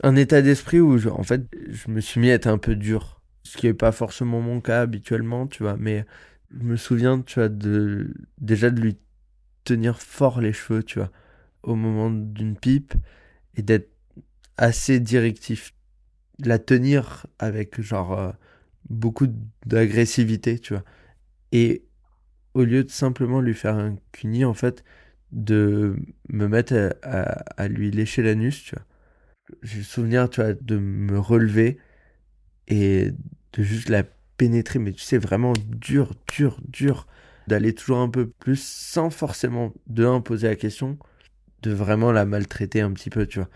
Un 0.03 0.15
état 0.15 0.41
d'esprit 0.41 0.79
où, 0.79 1.07
en 1.09 1.23
fait, 1.23 1.43
je 1.69 1.91
me 1.91 2.01
suis 2.01 2.19
mis 2.19 2.31
à 2.31 2.33
être 2.33 2.47
un 2.47 2.57
peu 2.57 2.75
dur 2.75 3.21
ce 3.43 3.57
qui 3.57 3.67
n'est 3.67 3.73
pas 3.73 3.91
forcément 3.91 4.41
mon 4.41 4.61
cas 4.61 4.81
habituellement, 4.81 5.47
tu 5.47 5.63
vois, 5.63 5.75
mais 5.77 6.05
je 6.51 6.63
me 6.63 6.75
souviens, 6.75 7.21
tu 7.21 7.35
vois, 7.35 7.49
de, 7.49 8.13
déjà 8.39 8.69
de 8.69 8.81
lui 8.81 8.97
tenir 9.63 10.01
fort 10.01 10.41
les 10.41 10.53
cheveux, 10.53 10.83
tu 10.83 10.99
vois, 10.99 11.11
au 11.63 11.75
moment 11.75 12.09
d'une 12.09 12.57
pipe, 12.57 12.93
et 13.55 13.61
d'être 13.61 13.89
assez 14.57 14.99
directif. 14.99 15.73
La 16.39 16.59
tenir 16.59 17.27
avec, 17.39 17.81
genre, 17.81 18.19
euh, 18.19 18.31
beaucoup 18.89 19.27
d'agressivité, 19.65 20.59
tu 20.59 20.73
vois. 20.73 20.83
Et 21.51 21.85
au 22.53 22.63
lieu 22.63 22.83
de 22.83 22.89
simplement 22.89 23.41
lui 23.41 23.53
faire 23.53 23.75
un 23.75 23.97
cuni, 24.11 24.45
en 24.45 24.53
fait, 24.53 24.83
de 25.33 25.95
me 26.29 26.47
mettre 26.47 26.95
à, 27.01 27.67
lui 27.67 27.91
lécher 27.91 28.21
l'anus, 28.21 28.63
tu 28.63 28.75
vois. 28.75 28.85
J'ai 29.61 29.79
le 29.79 29.83
souvenir, 29.83 30.29
tu 30.29 30.41
vois, 30.41 30.53
de 30.53 30.77
me 30.77 31.19
relever 31.19 31.77
et 32.67 33.11
de 33.53 33.63
juste 33.63 33.89
la 33.89 34.03
pénétrer, 34.37 34.79
mais 34.79 34.93
tu 34.93 35.01
sais, 35.01 35.17
vraiment 35.17 35.53
dur, 35.67 36.13
dur, 36.27 36.59
dur, 36.67 37.07
d'aller 37.47 37.73
toujours 37.73 37.97
un 37.97 38.09
peu 38.09 38.27
plus 38.27 38.61
sans 38.61 39.09
forcément 39.09 39.73
de 39.87 40.05
un 40.05 40.21
poser 40.21 40.47
la 40.47 40.55
question, 40.55 40.97
de 41.61 41.71
vraiment 41.71 42.11
la 42.11 42.25
maltraiter 42.25 42.81
un 42.81 42.91
petit 42.93 43.09
peu, 43.09 43.25
tu 43.25 43.39
vois. 43.39 43.49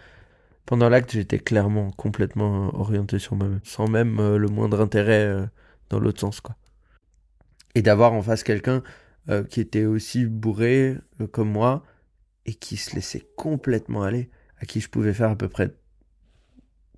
Pendant 0.66 0.90
l'acte, 0.90 1.12
j'étais 1.14 1.40
clairement 1.40 1.92
complètement 1.92 2.76
orienté 2.76 3.20
sur 3.20 3.36
moi-même, 3.36 3.62
sans 3.64 3.88
même 3.88 4.20
euh, 4.20 4.38
le 4.38 4.48
moindre 4.50 4.82
intérêt 4.82 5.26
euh, 5.26 5.46
dans 5.90 6.00
l'autre 6.00 6.20
sens, 6.20 6.42
quoi. 6.42 6.56
Et 7.76 7.82
d'avoir 7.82 8.14
en 8.14 8.22
face 8.22 8.44
quelqu'un 8.44 8.84
euh, 9.30 9.44
qui 9.44 9.62
était 9.62 9.86
aussi 9.86 10.26
bourré 10.26 10.98
comme 11.32 11.52
moi 11.52 11.84
et 12.46 12.54
qui 12.54 12.78
se 12.78 12.96
laissait 12.96 13.28
complètement 13.36 14.04
aller, 14.04 14.30
à 14.60 14.66
qui 14.66 14.80
je 14.80 14.90
pouvais 14.90 15.14
faire 15.14 15.32
à 15.32 15.36
peu 15.36 15.50
près 15.50 15.74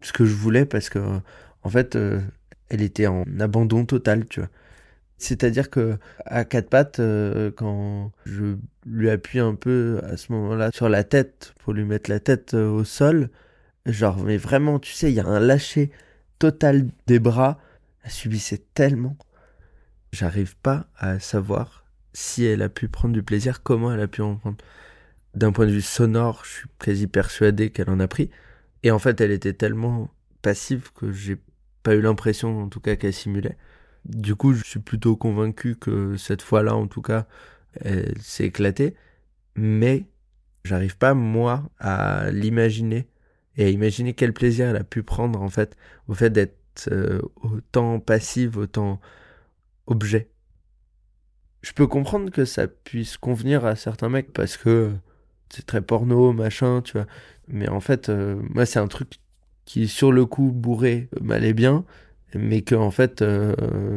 ce 0.02 0.14
que 0.14 0.26
je 0.26 0.34
voulais 0.34 0.66
parce 0.66 0.90
que 0.90 1.00
en 1.64 1.70
fait 1.70 1.98
elle 2.70 2.82
était 2.82 3.08
en 3.08 3.26
abandon 3.40 3.86
total, 3.86 4.26
tu 4.28 4.40
vois. 4.40 4.50
C'est-à-dire 5.18 5.70
que 5.70 5.98
à 6.26 6.46
quatre 6.46 6.70
pattes, 6.70 7.00
euh, 7.00 7.52
quand 7.52 8.14
je 8.26 8.56
lui 8.86 9.10
appuie 9.10 9.40
un 9.40 9.56
peu 9.56 10.00
à 10.04 10.16
ce 10.16 10.32
moment-là 10.32 10.72
sur 10.74 10.88
la 10.88 11.04
tête 11.04 11.54
pour 11.60 11.74
lui 11.74 11.84
mettre 11.84 12.10
la 12.10 12.22
tête 12.22 12.54
euh, 12.54 12.70
au 12.70 12.86
sol, 12.86 13.30
genre 13.86 14.24
mais 14.24 14.38
vraiment, 14.38 14.80
tu 14.80 14.94
sais, 14.94 15.12
il 15.12 15.16
y 15.16 15.20
a 15.20 15.26
un 15.28 15.40
lâcher 15.40 15.92
total 16.40 16.88
des 17.08 17.20
bras. 17.20 17.60
Elle 18.04 18.12
subissait 18.12 18.62
tellement. 18.74 19.18
J'arrive 20.14 20.56
pas 20.58 20.88
à 20.98 21.20
savoir 21.20 21.86
si 22.14 22.46
elle 22.46 22.62
a 22.62 22.70
pu 22.70 22.88
prendre 22.88 23.14
du 23.14 23.24
plaisir, 23.24 23.64
comment 23.64 23.92
elle 23.94 24.02
a 24.02 24.08
pu 24.08 24.22
en 24.22 24.36
prendre. 24.36 24.58
D'un 25.36 25.52
point 25.52 25.66
de 25.68 25.72
vue 25.72 25.82
sonore, 25.82 26.44
je 26.46 26.50
suis 26.50 26.68
quasi 26.80 27.08
persuadé 27.08 27.70
qu'elle 27.70 27.90
en 27.90 28.00
a 28.00 28.08
pris. 28.08 28.30
Et 28.84 28.92
en 28.92 29.00
fait, 29.00 29.22
elle 29.22 29.32
était 29.32 29.54
tellement 29.54 30.10
passive 30.42 30.92
que 30.94 31.12
j'ai 31.12 31.38
pas 31.84 31.96
eu 31.96 32.02
l'impression 32.02 32.64
en 32.64 32.70
tout 32.70 32.80
cas 32.80 32.96
qu'elle 32.96 33.14
simulait. 33.14 33.58
Du 34.06 34.36
coup, 34.36 34.54
je 34.54 34.64
suis 34.64 34.80
plutôt 34.80 35.16
convaincu 35.16 35.76
que 35.76 36.16
cette 36.18 36.42
fois-là, 36.42 36.76
en 36.76 36.88
tout 36.88 37.02
cas, 37.02 37.28
elle 37.76 38.18
s'est 38.20 38.46
éclatée. 38.46 38.96
Mais 39.56 40.06
j'arrive 40.64 40.98
pas, 40.98 41.14
moi, 41.14 41.70
à 41.80 42.32
l'imaginer 42.32 43.08
et 43.58 43.66
à 43.66 43.70
imaginer 43.70 44.14
quel 44.14 44.34
plaisir 44.34 44.70
elle 44.70 44.78
a 44.78 44.84
pu 44.84 45.04
prendre, 45.04 45.42
en 45.42 45.50
fait, 45.50 45.76
au 46.08 46.14
fait 46.14 46.30
d'être 46.30 46.88
euh, 46.92 47.22
autant 47.42 48.00
passive, 48.00 48.58
autant 48.58 49.02
objet. 49.88 50.30
Je 51.62 51.74
peux 51.74 51.88
comprendre 51.88 52.32
que 52.32 52.46
ça 52.46 52.68
puisse 52.68 53.18
convenir 53.18 53.66
à 53.66 53.76
certains 53.76 54.10
mecs 54.10 54.32
parce 54.32 54.58
que 54.58 54.92
c'est 55.50 55.66
très 55.66 55.82
porno, 55.82 56.32
machin, 56.32 56.82
tu 56.82 56.94
vois. 56.94 57.08
Mais 57.48 57.68
en 57.68 57.80
fait, 57.80 58.10
euh, 58.10 58.40
moi, 58.50 58.66
c'est 58.66 58.80
un 58.80 58.88
truc 58.88 59.16
qui 59.66 59.88
sur 59.88 60.12
le 60.12 60.26
coup 60.26 60.52
bourré 60.52 61.10
m'allait 61.22 61.54
bien, 61.54 61.86
mais 62.34 62.62
que 62.62 62.76
en 62.76 62.92
fait, 62.92 63.22
euh, 63.22 63.56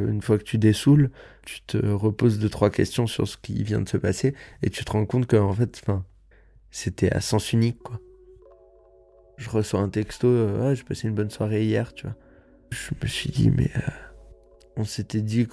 une 0.09 0.23
fois 0.23 0.39
que 0.39 0.43
tu 0.45 0.59
dessoules, 0.59 1.11
tu 1.45 1.61
te 1.63 1.77
reposes 1.79 2.39
deux 2.39 2.49
trois 2.49 2.71
questions 2.71 3.07
sur 3.07 3.29
ce 3.29 3.37
qui 3.37 3.63
vient 3.63 3.81
de 3.81 3.89
se 3.89 3.97
passer 3.97 4.35
et 4.63 4.71
tu 4.71 4.85
te 4.85 4.93
rends 4.93 5.07
compte 5.07 5.27
que 5.27 5.37
en 5.37 5.53
fait, 5.53 5.81
enfin, 5.83 6.05
c'était 6.71 7.13
à 7.13 7.21
sens 7.21 7.53
unique 7.53 7.83
quoi. 7.83 8.01
Je 9.39 9.51
reçois 9.51 9.81
un 9.81 9.89
texto, 9.89 10.29
euh, 10.29 10.71
ah, 10.71 10.75
j'ai 10.75 10.85
passé 10.85 11.09
une 11.09 11.15
bonne 11.15 11.31
soirée 11.31 11.65
hier, 11.65 11.95
tu 11.95 12.07
vois. 12.07 12.17
Je 12.71 12.91
me 13.03 13.09
suis 13.09 13.31
dit, 13.31 13.51
mais 13.51 13.71
euh, 13.77 13.91
on 14.77 14.85
s'était 14.85 15.21
dit 15.21 15.47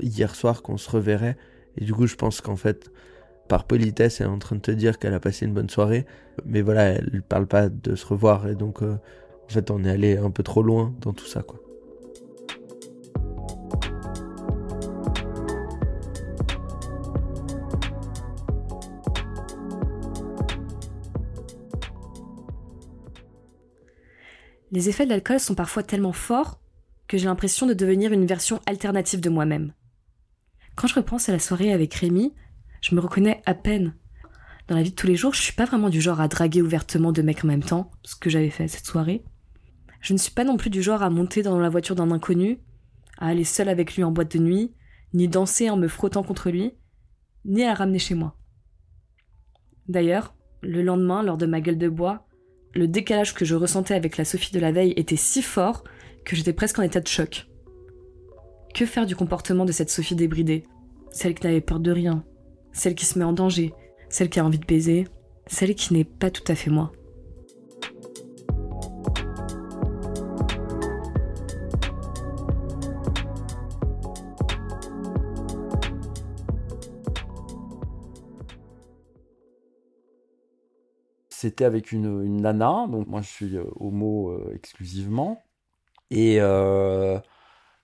hier 0.00 0.34
soir 0.34 0.62
qu'on 0.62 0.76
se 0.76 0.90
reverrait. 0.90 1.36
Et 1.78 1.84
du 1.84 1.92
coup, 1.92 2.06
je 2.06 2.16
pense 2.16 2.40
qu'en 2.40 2.56
fait, 2.56 2.90
par 3.48 3.64
politesse, 3.64 4.20
elle 4.20 4.26
est 4.26 4.30
en 4.30 4.38
train 4.38 4.56
de 4.56 4.60
te 4.60 4.70
dire 4.70 4.98
qu'elle 4.98 5.14
a 5.14 5.20
passé 5.20 5.46
une 5.46 5.54
bonne 5.54 5.70
soirée. 5.70 6.06
Mais 6.44 6.62
voilà, 6.62 6.84
elle 6.84 7.22
parle 7.22 7.46
pas 7.46 7.68
de 7.68 7.94
se 7.94 8.06
revoir. 8.06 8.48
Et 8.48 8.54
donc, 8.54 8.82
euh, 8.82 8.98
en 9.48 9.52
fait, 9.52 9.70
on 9.70 9.84
est 9.84 9.90
allé 9.90 10.16
un 10.16 10.30
peu 10.30 10.42
trop 10.42 10.62
loin 10.62 10.94
dans 11.00 11.12
tout 11.12 11.26
ça, 11.26 11.42
quoi. 11.42 11.60
Les 24.72 24.88
effets 24.88 25.04
de 25.04 25.10
l'alcool 25.10 25.40
sont 25.40 25.54
parfois 25.54 25.82
tellement 25.82 26.12
forts 26.12 26.60
que 27.06 27.16
j'ai 27.16 27.26
l'impression 27.26 27.66
de 27.66 27.72
devenir 27.72 28.12
une 28.12 28.26
version 28.26 28.60
alternative 28.66 29.20
de 29.20 29.30
moi-même. 29.30 29.72
Quand 30.76 30.86
je 30.86 30.94
repense 30.94 31.28
à 31.30 31.32
la 31.32 31.38
soirée 31.38 31.72
avec 31.72 31.94
Rémi, 31.94 32.34
je 32.82 32.94
me 32.94 33.00
reconnais 33.00 33.42
à 33.46 33.54
peine. 33.54 33.94
Dans 34.68 34.76
la 34.76 34.82
vie 34.82 34.90
de 34.90 34.94
tous 34.94 35.06
les 35.06 35.16
jours, 35.16 35.32
je 35.32 35.40
suis 35.40 35.54
pas 35.54 35.64
vraiment 35.64 35.88
du 35.88 36.02
genre 36.02 36.20
à 36.20 36.28
draguer 36.28 36.60
ouvertement 36.60 37.12
deux 37.12 37.22
mecs 37.22 37.44
en 37.44 37.48
même 37.48 37.62
temps, 37.62 37.90
ce 38.04 38.14
que 38.14 38.28
j'avais 38.28 38.50
fait 38.50 38.68
cette 38.68 38.84
soirée. 38.84 39.24
Je 40.02 40.12
ne 40.12 40.18
suis 40.18 40.32
pas 40.32 40.44
non 40.44 40.58
plus 40.58 40.68
du 40.68 40.82
genre 40.82 41.02
à 41.02 41.08
monter 41.08 41.42
dans 41.42 41.58
la 41.58 41.70
voiture 41.70 41.94
d'un 41.94 42.10
inconnu, 42.10 42.60
à 43.16 43.28
aller 43.28 43.44
seul 43.44 43.70
avec 43.70 43.96
lui 43.96 44.04
en 44.04 44.12
boîte 44.12 44.36
de 44.36 44.42
nuit, 44.42 44.74
ni 45.14 45.28
danser 45.28 45.70
en 45.70 45.78
me 45.78 45.88
frottant 45.88 46.22
contre 46.22 46.50
lui, 46.50 46.74
ni 47.46 47.64
à 47.64 47.72
ramener 47.72 47.98
chez 47.98 48.14
moi. 48.14 48.36
D'ailleurs, 49.88 50.34
le 50.60 50.82
lendemain, 50.82 51.22
lors 51.22 51.38
de 51.38 51.46
ma 51.46 51.62
gueule 51.62 51.78
de 51.78 51.88
bois, 51.88 52.26
le 52.74 52.86
décalage 52.86 53.32
que 53.32 53.46
je 53.46 53.54
ressentais 53.54 53.94
avec 53.94 54.18
la 54.18 54.26
Sophie 54.26 54.52
de 54.52 54.60
la 54.60 54.72
veille 54.72 54.92
était 54.96 55.16
si 55.16 55.40
fort 55.40 55.84
que 56.26 56.36
j'étais 56.36 56.52
presque 56.52 56.78
en 56.78 56.82
état 56.82 57.00
de 57.00 57.08
choc. 57.08 57.46
Que 58.76 58.84
faire 58.84 59.06
du 59.06 59.16
comportement 59.16 59.64
de 59.64 59.72
cette 59.72 59.88
Sophie 59.88 60.16
débridée? 60.16 60.64
Celle 61.10 61.34
qui 61.34 61.46
n'avait 61.46 61.62
peur 61.62 61.80
de 61.80 61.90
rien, 61.90 62.22
celle 62.72 62.94
qui 62.94 63.06
se 63.06 63.18
met 63.18 63.24
en 63.24 63.32
danger, 63.32 63.72
celle 64.10 64.28
qui 64.28 64.38
a 64.38 64.44
envie 64.44 64.58
de 64.58 64.66
baiser, 64.66 65.06
celle 65.46 65.74
qui 65.74 65.94
n'est 65.94 66.04
pas 66.04 66.30
tout 66.30 66.44
à 66.46 66.54
fait 66.54 66.68
moi. 66.68 66.92
c'était 81.30 81.64
avec 81.64 81.92
une, 81.92 82.40
nana, 82.40 82.86
donc 82.90 83.06
moi 83.06 83.20
je 83.22 83.28
suis 83.28 83.56
euh, 83.56 83.64
homo 83.76 84.32
euh, 84.32 84.52
exclusivement. 84.54 85.42
Et 86.10 86.40
euh, 86.40 87.18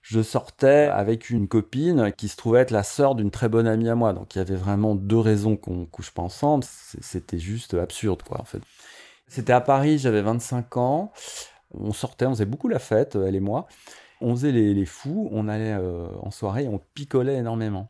je 0.03 0.21
sortais 0.21 0.87
avec 0.87 1.31
une 1.31 1.47
copine 1.47 2.11
qui 2.15 2.27
se 2.27 2.37
trouvait 2.37 2.59
être 2.59 2.71
la 2.71 2.83
sœur 2.83 3.15
d'une 3.15 3.31
très 3.31 3.49
bonne 3.49 3.65
amie 3.65 3.89
à 3.89 3.95
moi. 3.95 4.13
Donc 4.13 4.35
il 4.35 4.37
y 4.37 4.41
avait 4.41 4.55
vraiment 4.55 4.93
deux 4.93 5.17
raisons 5.17 5.55
qu'on 5.55 5.85
couche 5.85 6.11
pas 6.11 6.21
ensemble. 6.21 6.63
C'était 7.01 7.39
juste 7.39 7.73
absurde, 7.73 8.21
quoi, 8.21 8.39
en 8.39 8.45
fait. 8.45 8.61
C'était 9.27 9.53
à 9.53 9.61
Paris, 9.61 9.97
j'avais 9.97 10.21
25 10.21 10.77
ans. 10.77 11.11
On 11.73 11.93
sortait, 11.93 12.27
on 12.27 12.31
faisait 12.31 12.45
beaucoup 12.45 12.67
la 12.67 12.79
fête, 12.79 13.15
elle 13.15 13.35
et 13.35 13.39
moi. 13.39 13.65
On 14.21 14.35
faisait 14.35 14.51
les, 14.51 14.75
les 14.75 14.85
fous, 14.85 15.29
on 15.31 15.47
allait 15.47 15.75
en 16.21 16.29
soirée, 16.29 16.67
on 16.67 16.79
picolait 16.93 17.37
énormément. 17.37 17.89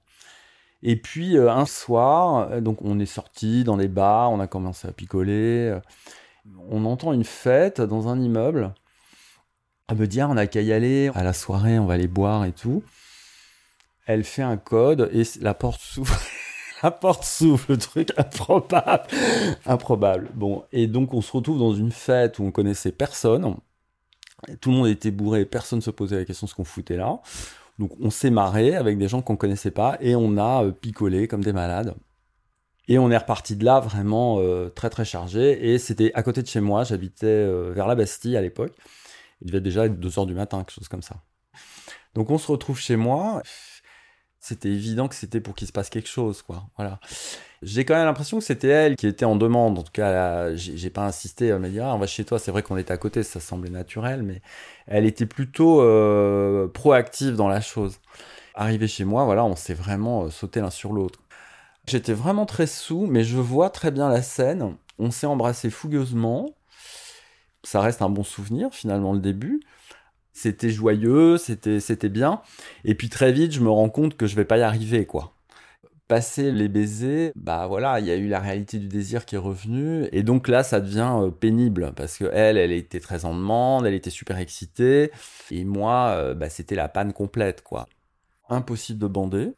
Et 0.84 0.98
puis 0.98 1.38
euh, 1.38 1.50
un 1.50 1.66
soir, 1.66 2.52
euh, 2.52 2.62
donc 2.62 2.80
on 2.82 3.00
est 3.00 3.06
sorti 3.06 3.64
dans 3.64 3.78
les 3.78 3.88
bars, 3.88 4.32
on 4.32 4.40
a 4.40 4.48
commencé 4.48 4.88
à 4.88 4.92
picoler. 4.92 5.70
Euh, 5.70 5.80
on 6.70 6.86
entend 6.86 7.14
une 7.14 7.24
fête 7.24 7.82
dans 7.82 8.10
un 8.10 8.20
immeuble. 8.22 8.74
Elle 9.90 9.98
me 9.98 10.08
dit 10.08 10.22
ah, 10.22 10.30
on 10.30 10.38
a 10.38 10.48
qu'à 10.48 10.62
y 10.62 10.72
aller 10.72 11.12
à 11.14 11.24
la 11.24 11.34
soirée, 11.34 11.78
on 11.80 11.86
va 11.86 11.96
aller 11.96 12.08
boire 12.08 12.46
et 12.46 12.54
tout. 12.54 12.84
Elle 14.06 14.24
fait 14.24 14.42
un 14.42 14.58
code 14.58 15.10
et 15.14 15.24
la 15.42 15.54
porte 15.54 15.82
s'ouvre. 15.82 16.18
la 16.84 16.92
porte 16.92 17.24
s'ouvre, 17.24 17.66
le 17.70 17.78
truc 17.78 18.10
improbable. 18.18 19.08
improbable. 19.66 20.30
Bon, 20.34 20.64
et 20.72 20.88
donc 20.88 21.14
on 21.14 21.22
se 21.22 21.32
retrouve 21.32 21.60
dans 21.60 21.74
une 21.74 21.92
fête 21.92 22.40
où 22.40 22.44
on 22.44 22.52
connaissait 22.52 22.92
personne. 22.92 23.56
Tout 24.60 24.72
le 24.72 24.78
monde 24.78 24.88
était 24.88 25.12
bourré, 25.12 25.46
personne 25.46 25.80
ne 25.80 25.84
se 25.84 25.92
posait 25.92 26.18
la 26.18 26.26
question 26.26 26.46
de 26.46 26.50
ce 26.50 26.56
qu'on 26.56 26.66
foutait 26.66 26.98
là. 26.98 27.20
Donc 27.80 27.92
on 28.00 28.10
s'est 28.10 28.30
marré 28.30 28.76
avec 28.76 28.98
des 28.98 29.08
gens 29.08 29.22
qu'on 29.22 29.38
connaissait 29.38 29.72
pas 29.72 29.98
et 30.00 30.16
on 30.16 30.38
a 30.38 30.66
euh, 30.66 30.72
picolé 30.72 31.28
comme 31.28 31.44
des 31.44 31.54
malades. 31.54 31.96
Et 32.88 33.00
on 33.00 33.10
est 33.12 33.18
reparti 33.18 33.56
de 33.56 33.64
là 33.64 33.80
vraiment 33.80 34.40
euh, 34.40 34.70
très 34.70 34.90
très 34.90 35.06
chargé. 35.06 35.72
Et 35.74 35.78
c'était 35.78 36.12
à 36.14 36.24
côté 36.24 36.42
de 36.42 36.48
chez 36.48 36.60
moi, 36.60 36.84
j'habitais 36.84 37.26
euh, 37.26 37.72
vers 37.74 37.88
la 37.88 37.96
Bastille 37.96 38.36
à 38.36 38.42
l'époque. 38.42 38.74
Il 39.44 39.52
devait 39.52 39.62
déjà 39.62 39.86
être 39.86 40.00
2h 40.00 40.26
du 40.26 40.34
matin, 40.34 40.60
quelque 40.60 40.72
chose 40.72 40.88
comme 40.88 41.02
ça. 41.02 41.18
Donc 42.16 42.30
on 42.30 42.38
se 42.38 42.52
retrouve 42.52 42.80
chez 42.80 42.96
moi. 42.96 43.42
C'était 44.40 44.70
évident 44.70 45.08
que 45.08 45.16
c'était 45.16 45.40
pour 45.40 45.56
qu'il 45.56 45.68
se 45.68 45.72
passe 45.72 45.90
quelque 45.90 46.10
chose, 46.10 46.42
quoi. 46.42 46.66
Voilà. 46.76 47.00
J'ai 47.62 47.86
quand 47.86 47.94
même 47.94 48.06
l'impression 48.06 48.40
que 48.40 48.44
c'était 48.44 48.68
elle 48.68 48.98
qui 48.98 49.08
était 49.08 49.24
en 49.24 49.38
demande. 49.38 49.80
En 49.80 49.84
tout 49.84 49.92
cas, 49.94 50.54
j'ai 50.56 50.90
pas 50.90 51.06
insisté 51.06 51.52
à 51.52 51.60
me 51.60 51.70
dire 51.70 51.86
ah, 51.86 51.96
on 51.96 52.00
va 52.00 52.08
chez 52.08 52.26
toi. 52.26 52.40
C'est 52.40 52.52
vrai 52.52 52.62
qu'on 52.62 52.76
était 52.78 52.92
à 52.92 52.98
côté, 52.98 53.24
ça 53.24 53.40
semblait 53.40 53.70
naturel, 53.70 54.22
mais 54.22 54.42
elle 54.86 55.06
était 55.06 55.26
plutôt 55.26 55.82
euh, 55.82 56.68
proactive 56.68 57.36
dans 57.36 57.48
la 57.48 57.62
chose. 57.62 58.00
Arrivé 58.54 58.88
chez 58.88 59.06
moi, 59.06 59.24
voilà, 59.26 59.46
on 59.46 59.56
s'est 59.56 59.74
vraiment 59.74 60.26
euh, 60.26 60.30
sauté 60.30 60.60
l'un 60.60 60.70
sur 60.70 60.92
l'autre. 60.94 61.20
J'étais 61.88 62.14
vraiment 62.14 62.46
très 62.46 62.68
sous, 62.68 63.08
mais 63.08 63.24
je 63.24 63.38
vois 63.38 63.70
très 63.70 63.92
bien 63.92 64.10
la 64.10 64.22
scène. 64.22 64.76
On 65.00 65.12
s'est 65.12 65.28
embrassé 65.28 65.70
fougueusement. 65.70 66.50
Ça 67.64 67.82
reste 67.82 68.02
un 68.02 68.10
bon 68.10 68.24
souvenir, 68.24 68.74
finalement, 68.74 69.14
le 69.14 69.20
début. 69.20 69.62
C'était 70.34 70.70
joyeux, 70.70 71.38
c'était, 71.38 71.80
c'était 71.80 72.10
bien. 72.10 72.42
Et 72.86 72.96
puis 72.96 73.10
très 73.10 73.32
vite, 73.32 73.52
je 73.52 73.62
me 73.62 73.70
rends 73.70 73.90
compte 73.90 74.18
que 74.18 74.28
je 74.28 74.36
vais 74.36 74.46
pas 74.46 74.58
y 74.58 74.62
arriver, 74.62 75.06
quoi 75.06 75.34
passer 76.08 76.52
les 76.52 76.68
baisers, 76.68 77.32
bah 77.36 77.66
voilà, 77.68 78.00
il 78.00 78.06
y 78.06 78.12
a 78.12 78.16
eu 78.16 78.28
la 78.28 78.40
réalité 78.40 78.78
du 78.78 78.88
désir 78.88 79.26
qui 79.26 79.36
est 79.36 79.40
revenue, 79.40 80.08
et 80.12 80.22
donc 80.24 80.48
là, 80.48 80.64
ça 80.64 80.80
devient 80.80 81.12
euh, 81.16 81.32
pénible 81.32 81.94
parce 81.96 82.18
que 82.18 82.26
elle, 82.34 82.58
elle 82.58 82.72
était 82.72 83.00
très 83.00 83.26
en 83.26 83.34
demande, 83.34 83.86
elle 83.86 83.94
était 83.94 84.10
super 84.10 84.38
excitée, 84.38 85.12
et 85.50 85.64
moi, 85.66 86.10
euh, 86.18 86.34
bah, 86.36 86.50
c'était 86.50 86.76
la 86.76 86.90
panne 86.90 87.14
complète, 87.14 87.64
quoi. 87.64 87.88
Impossible 88.50 89.00
de 89.00 89.08
bander 89.08 89.54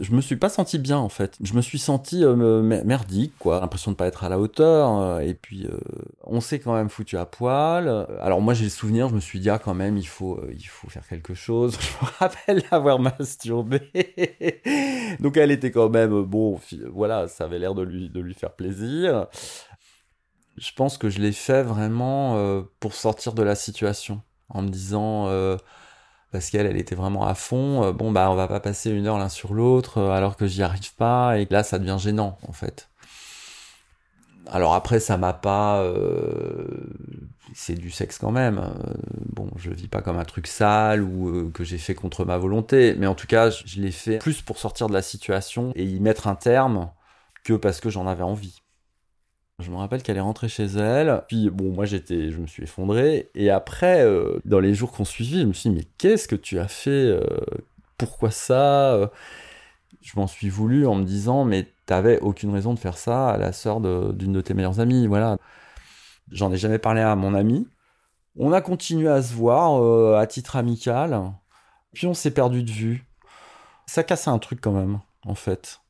je 0.00 0.12
me 0.12 0.22
suis 0.22 0.36
pas 0.36 0.48
senti 0.48 0.78
bien 0.78 0.96
en 0.96 1.10
fait. 1.10 1.36
Je 1.42 1.52
me 1.52 1.60
suis 1.60 1.78
senti 1.78 2.24
euh, 2.24 2.62
merdique, 2.62 3.34
quoi. 3.38 3.60
L'impression 3.60 3.90
de 3.90 3.96
pas 3.96 4.06
être 4.06 4.24
à 4.24 4.30
la 4.30 4.38
hauteur. 4.38 4.98
Euh, 4.98 5.18
et 5.20 5.34
puis, 5.34 5.66
euh, 5.66 5.78
on 6.24 6.40
s'est 6.40 6.60
quand 6.60 6.74
même 6.74 6.88
foutu 6.88 7.18
à 7.18 7.26
poil. 7.26 8.06
Alors 8.20 8.40
moi, 8.40 8.54
j'ai 8.54 8.64
le 8.64 8.70
souvenir, 8.70 9.10
je 9.10 9.14
me 9.14 9.20
suis 9.20 9.38
dit 9.38 9.50
ah 9.50 9.58
quand 9.58 9.74
même, 9.74 9.98
il 9.98 10.06
faut, 10.06 10.40
il 10.50 10.64
faut 10.64 10.88
faire 10.88 11.06
quelque 11.06 11.34
chose. 11.34 11.76
Je 11.80 12.06
me 12.06 12.10
rappelle 12.18 12.62
avoir 12.70 12.98
masturbé. 12.98 13.90
Donc 15.20 15.36
elle 15.36 15.50
était 15.50 15.70
quand 15.70 15.90
même 15.90 16.22
bon. 16.22 16.58
Voilà, 16.90 17.28
ça 17.28 17.44
avait 17.44 17.58
l'air 17.58 17.74
de 17.74 17.82
lui, 17.82 18.08
de 18.08 18.20
lui 18.20 18.34
faire 18.34 18.52
plaisir. 18.52 19.26
Je 20.56 20.70
pense 20.74 20.96
que 20.96 21.08
je 21.08 21.18
l'ai 21.20 21.32
fait 21.32 21.62
vraiment 21.62 22.62
pour 22.78 22.94
sortir 22.94 23.32
de 23.32 23.42
la 23.42 23.54
situation, 23.54 24.20
en 24.48 24.62
me 24.62 24.68
disant 24.68 25.28
parce 26.32 26.48
qu'elle, 26.48 26.66
elle 26.66 26.78
était 26.78 26.94
vraiment 26.94 27.26
à 27.26 27.34
fond. 27.34 27.84
Euh, 27.84 27.92
bon, 27.92 28.10
bah, 28.10 28.30
on 28.30 28.34
va 28.34 28.48
pas 28.48 28.58
passer 28.58 28.90
une 28.90 29.06
heure 29.06 29.18
l'un 29.18 29.28
sur 29.28 29.52
l'autre 29.52 29.98
euh, 29.98 30.10
alors 30.10 30.36
que 30.36 30.46
j'y 30.46 30.62
arrive 30.62 30.94
pas. 30.94 31.38
Et 31.38 31.46
là, 31.50 31.62
ça 31.62 31.78
devient 31.78 31.98
gênant, 32.00 32.38
en 32.48 32.52
fait. 32.52 32.88
Alors 34.50 34.74
après, 34.74 34.98
ça 34.98 35.18
m'a 35.18 35.34
pas. 35.34 35.82
Euh, 35.82 36.66
c'est 37.54 37.74
du 37.74 37.90
sexe 37.90 38.18
quand 38.18 38.32
même. 38.32 38.60
Bon, 39.26 39.48
je 39.56 39.70
vis 39.70 39.88
pas 39.88 40.00
comme 40.00 40.18
un 40.18 40.24
truc 40.24 40.46
sale 40.46 41.02
ou 41.02 41.50
que 41.50 41.64
j'ai 41.64 41.78
fait 41.78 41.94
contre 41.94 42.24
ma 42.24 42.38
volonté, 42.38 42.94
mais 42.98 43.06
en 43.06 43.14
tout 43.14 43.26
cas, 43.26 43.50
je 43.50 43.80
l'ai 43.80 43.92
fait 43.92 44.18
plus 44.18 44.40
pour 44.40 44.58
sortir 44.58 44.88
de 44.88 44.94
la 44.94 45.02
situation 45.02 45.72
et 45.76 45.84
y 45.84 46.00
mettre 46.00 46.26
un 46.26 46.34
terme 46.34 46.90
que 47.44 47.52
parce 47.52 47.80
que 47.80 47.90
j'en 47.90 48.06
avais 48.06 48.22
envie. 48.22 48.61
Je 49.62 49.70
me 49.70 49.76
rappelle 49.76 50.02
qu'elle 50.02 50.16
est 50.16 50.20
rentrée 50.20 50.48
chez 50.48 50.66
elle. 50.66 51.22
Puis 51.28 51.50
bon, 51.50 51.72
moi 51.72 51.84
j'étais, 51.84 52.30
je 52.30 52.38
me 52.38 52.46
suis 52.46 52.64
effondré. 52.64 53.30
Et 53.34 53.50
après, 53.50 54.04
euh, 54.04 54.38
dans 54.44 54.60
les 54.60 54.74
jours 54.74 54.92
qu'on 54.92 55.04
suivit, 55.04 55.40
je 55.40 55.46
me 55.46 55.52
suis 55.52 55.70
dit 55.70 55.76
mais 55.76 55.84
qu'est-ce 55.98 56.28
que 56.28 56.36
tu 56.36 56.58
as 56.58 56.68
fait 56.68 56.90
euh, 56.90 57.24
Pourquoi 57.98 58.30
ça 58.30 59.10
Je 60.00 60.12
m'en 60.16 60.26
suis 60.26 60.48
voulu 60.48 60.86
en 60.86 60.94
me 60.94 61.04
disant 61.04 61.44
mais 61.44 61.68
t'avais 61.86 62.20
aucune 62.20 62.50
raison 62.50 62.74
de 62.74 62.78
faire 62.78 62.98
ça 62.98 63.30
à 63.30 63.38
la 63.38 63.52
sœur 63.52 63.80
d'une 63.80 64.32
de, 64.32 64.40
tes 64.40 64.54
meilleures 64.54 64.80
amies. 64.80 65.06
Voilà. 65.06 65.38
J'en 66.30 66.52
ai 66.52 66.56
jamais 66.56 66.78
parlé 66.78 67.00
à 67.00 67.14
mon 67.16 67.34
ami. 67.34 67.68
On 68.36 68.52
a 68.52 68.60
continué 68.60 69.08
à 69.08 69.22
se 69.22 69.34
voir 69.34 69.82
euh, 69.82 70.16
à 70.16 70.26
titre 70.26 70.56
amical. 70.56 71.32
Puis 71.92 72.06
on 72.06 72.14
s'est 72.14 72.30
perdu 72.30 72.62
de 72.62 72.70
vue. 72.70 73.04
Ça 73.86 74.02
cassait 74.02 74.30
un 74.30 74.38
truc 74.38 74.60
quand 74.60 74.72
même, 74.72 75.00
en 75.26 75.34
fait 75.34 75.81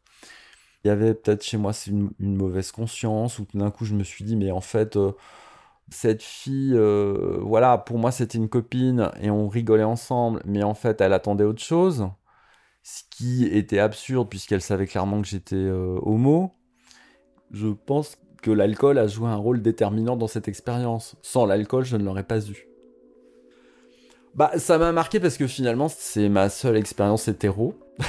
il 0.84 0.88
y 0.88 0.90
avait 0.90 1.14
peut-être 1.14 1.42
chez 1.44 1.56
moi 1.56 1.72
une, 1.86 2.10
une, 2.18 2.36
mauvaise 2.36 2.72
conscience, 2.72 3.38
ou 3.38 3.44
tout 3.44 3.58
d'un 3.58 3.70
coup 3.70 3.84
je 3.84 3.94
me 3.94 4.04
suis 4.04 4.24
dit, 4.24 4.36
mais 4.36 4.50
en 4.50 4.60
fait, 4.60 4.96
euh, 4.96 5.12
cette 5.90 6.22
fille, 6.22 6.74
euh, 6.74 7.38
voilà, 7.40 7.78
pour 7.78 7.98
moi 7.98 8.10
c'était 8.10 8.38
une 8.38 8.48
copine 8.48 9.10
et 9.20 9.30
on 9.30 9.48
rigolait 9.48 9.84
ensemble, 9.84 10.42
mais 10.44 10.62
en 10.62 10.74
fait 10.74 11.00
elle 11.00 11.12
attendait 11.12 11.44
autre 11.44 11.62
chose, 11.62 12.08
ce 12.82 13.02
qui 13.10 13.44
était 13.46 13.78
absurde 13.78 14.28
puisqu'elle 14.28 14.62
savait 14.62 14.86
clairement 14.86 15.20
que 15.22 15.28
j'étais 15.28 15.56
euh, 15.56 15.98
homo. 16.02 16.54
Je 17.52 17.68
pense 17.68 18.18
que 18.42 18.50
l'alcool 18.50 18.98
a 18.98 19.06
joué 19.06 19.28
un 19.28 19.36
rôle 19.36 19.62
déterminant 19.62 20.16
dans 20.16 20.26
cette 20.26 20.48
expérience. 20.48 21.16
Sans 21.22 21.46
l'alcool, 21.46 21.84
je 21.84 21.96
ne 21.96 22.04
l'aurais 22.04 22.24
pas 22.24 22.40
eu. 22.40 22.66
Bah, 24.34 24.52
ça 24.56 24.78
m'a 24.78 24.92
marqué 24.92 25.20
parce 25.20 25.36
que 25.36 25.46
finalement, 25.46 25.88
c'est 25.88 26.30
ma 26.30 26.48
seule 26.48 26.76
expérience 26.76 27.28
hétéro. 27.28 27.74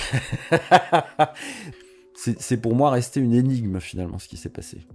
c'est 2.39 2.57
pour 2.57 2.75
moi 2.75 2.91
resté 2.91 3.19
une 3.19 3.33
énigme 3.33 3.79
finalement 3.79 4.19
ce 4.19 4.27
qui 4.27 4.37
s'est 4.37 4.49
passé. 4.49 4.85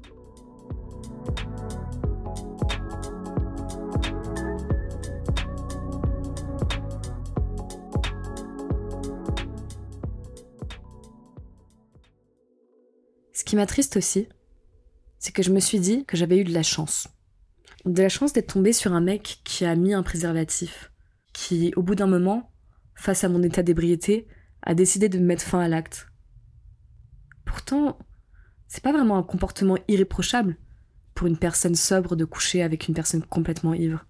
Ce 13.33 13.45
qui 13.45 13.57
m'attriste 13.57 13.97
aussi, 13.97 14.29
c'est 15.19 15.33
que 15.33 15.43
je 15.43 15.51
me 15.51 15.61
suis 15.61 15.81
dit 15.81 16.05
que 16.07 16.17
j'avais 16.17 16.39
eu 16.39 16.45
de 16.45 16.53
la 16.53 16.63
chance. 16.63 17.09
De 17.85 18.03
la 18.03 18.09
chance 18.09 18.33
d'être 18.33 18.55
tombée 18.55 18.73
sur 18.73 18.93
un 18.93 19.01
mec 19.01 19.41
qui 19.45 19.65
a 19.65 19.75
mis 19.75 19.95
un 19.95 20.03
préservatif, 20.03 20.93
qui, 21.33 21.73
au 21.77 21.83
bout 21.83 21.95
d'un 21.95 22.07
moment, 22.07 22.51
face 22.95 23.25
à 23.25 23.29
mon 23.29 23.43
état 23.43 23.63
d'ébriété, 23.63 24.27
a 24.63 24.75
décidé 24.75 25.09
de 25.09 25.19
mettre 25.19 25.45
fin 25.45 25.61
à 25.61 25.69
l'acte. 25.69 26.08
Pourtant, 27.49 27.99
c'est 28.67 28.83
pas 28.83 28.93
vraiment 28.93 29.17
un 29.17 29.23
comportement 29.23 29.79
irréprochable 29.89 30.59
pour 31.15 31.27
une 31.27 31.39
personne 31.39 31.75
sobre 31.75 32.15
de 32.15 32.27
coucher 32.27 32.63
avec 32.63 32.89
une 32.89 32.95
personne 32.95 33.25
complètement 33.25 33.73
ivre. 33.73 34.05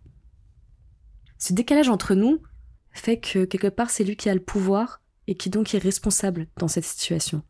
Ce 1.39 1.53
décalage 1.53 1.89
entre 1.89 2.15
nous 2.15 2.43
fait 2.91 3.21
que 3.21 3.45
quelque 3.45 3.69
part 3.69 3.91
c'est 3.91 4.03
lui 4.03 4.17
qui 4.17 4.29
a 4.29 4.35
le 4.35 4.43
pouvoir 4.43 5.01
et 5.29 5.37
qui 5.37 5.51
donc 5.51 5.73
est 5.73 5.79
responsable 5.79 6.49
dans 6.57 6.67
cette 6.67 6.85
situation. 6.85 7.43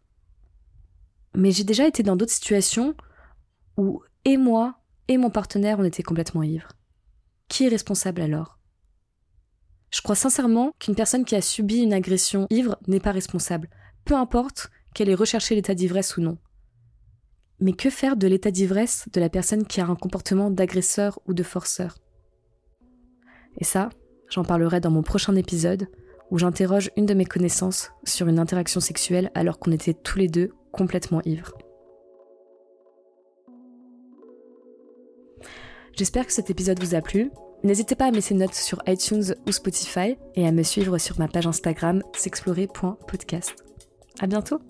Mais 1.35 1.53
j'ai 1.53 1.65
déjà 1.65 1.89
été 1.89 2.03
dans 2.03 2.17
d'autres 2.17 2.33
situations 2.33 2.95
où 3.79 4.03
et 4.27 4.37
moi 4.37 4.81
et 5.09 5.17
mon 5.17 5.31
partenaire 5.31 5.79
on 5.79 5.85
était 5.85 6.03
complètement 6.03 6.43
ivres. 6.43 6.73
Qui 7.49 7.65
est 7.65 7.71
responsable 7.71 8.21
alors? 8.21 8.59
Je 9.91 10.03
crois 10.03 10.17
sincèrement 10.17 10.73
qu'une 10.79 10.95
personne 10.95 11.25
qui 11.25 11.35
a 11.35 11.41
subi 11.41 11.79
une 11.79 11.95
agression 11.95 12.47
ivre 12.51 12.77
n'est 12.87 13.01
pas 13.01 13.13
responsable, 13.13 13.71
peu 14.05 14.15
importe 14.15 14.71
qu'elle 14.95 15.09
ait 15.09 15.15
recherché 15.15 15.55
l'état 15.55 15.75
d'ivresse 15.75 16.17
ou 16.17 16.21
non. 16.21 16.39
Mais 17.61 17.73
que 17.73 17.91
faire 17.91 18.17
de 18.17 18.27
l'état 18.27 18.51
d'ivresse 18.51 19.09
de 19.13 19.21
la 19.21 19.29
personne 19.29 19.67
qui 19.67 19.81
a 19.81 19.87
un 19.87 19.97
comportement 19.97 20.51
d'agresseur 20.51 21.19
ou 21.27 21.35
de 21.35 21.43
forceur? 21.43 21.97
Et 23.59 23.65
ça, 23.65 23.91
j'en 24.29 24.45
parlerai 24.45 24.81
dans 24.81 24.91
mon 24.91 25.03
prochain 25.03 25.35
épisode 25.35 25.89
où 26.31 26.39
j'interroge 26.39 26.91
une 26.97 27.07
de 27.07 27.15
mes 27.15 27.25
connaissances 27.25 27.91
sur 28.05 28.29
une 28.29 28.39
interaction 28.39 28.81
sexuelle 28.81 29.31
alors 29.35 29.59
qu'on 29.59 29.73
était 29.73 29.95
tous 29.95 30.19
les 30.19 30.29
deux 30.29 30.53
complètement 30.73 31.23
ivres. 31.25 31.53
J'espère 35.97 36.27
que 36.27 36.33
cet 36.33 36.51
épisode 36.51 36.81
vous 36.81 36.95
a 36.95 37.01
plu. 37.01 37.33
N'hésitez 37.65 37.97
pas 37.97 38.07
à 38.07 38.11
mettre 38.13 38.31
une 38.31 38.39
note 38.39 38.55
sur 38.55 38.81
iTunes 38.87 39.35
ou 39.49 39.53
Spotify 39.53 40.17
et 40.37 40.47
à 40.47 40.53
me 40.53 40.63
suivre 40.63 40.97
sur 40.99 41.19
ma 41.19 41.27
page 41.27 41.49
Instagram 41.49 42.03
s'explorer.podcast. 42.15 43.65
À 44.21 44.27
bientôt! 44.27 44.61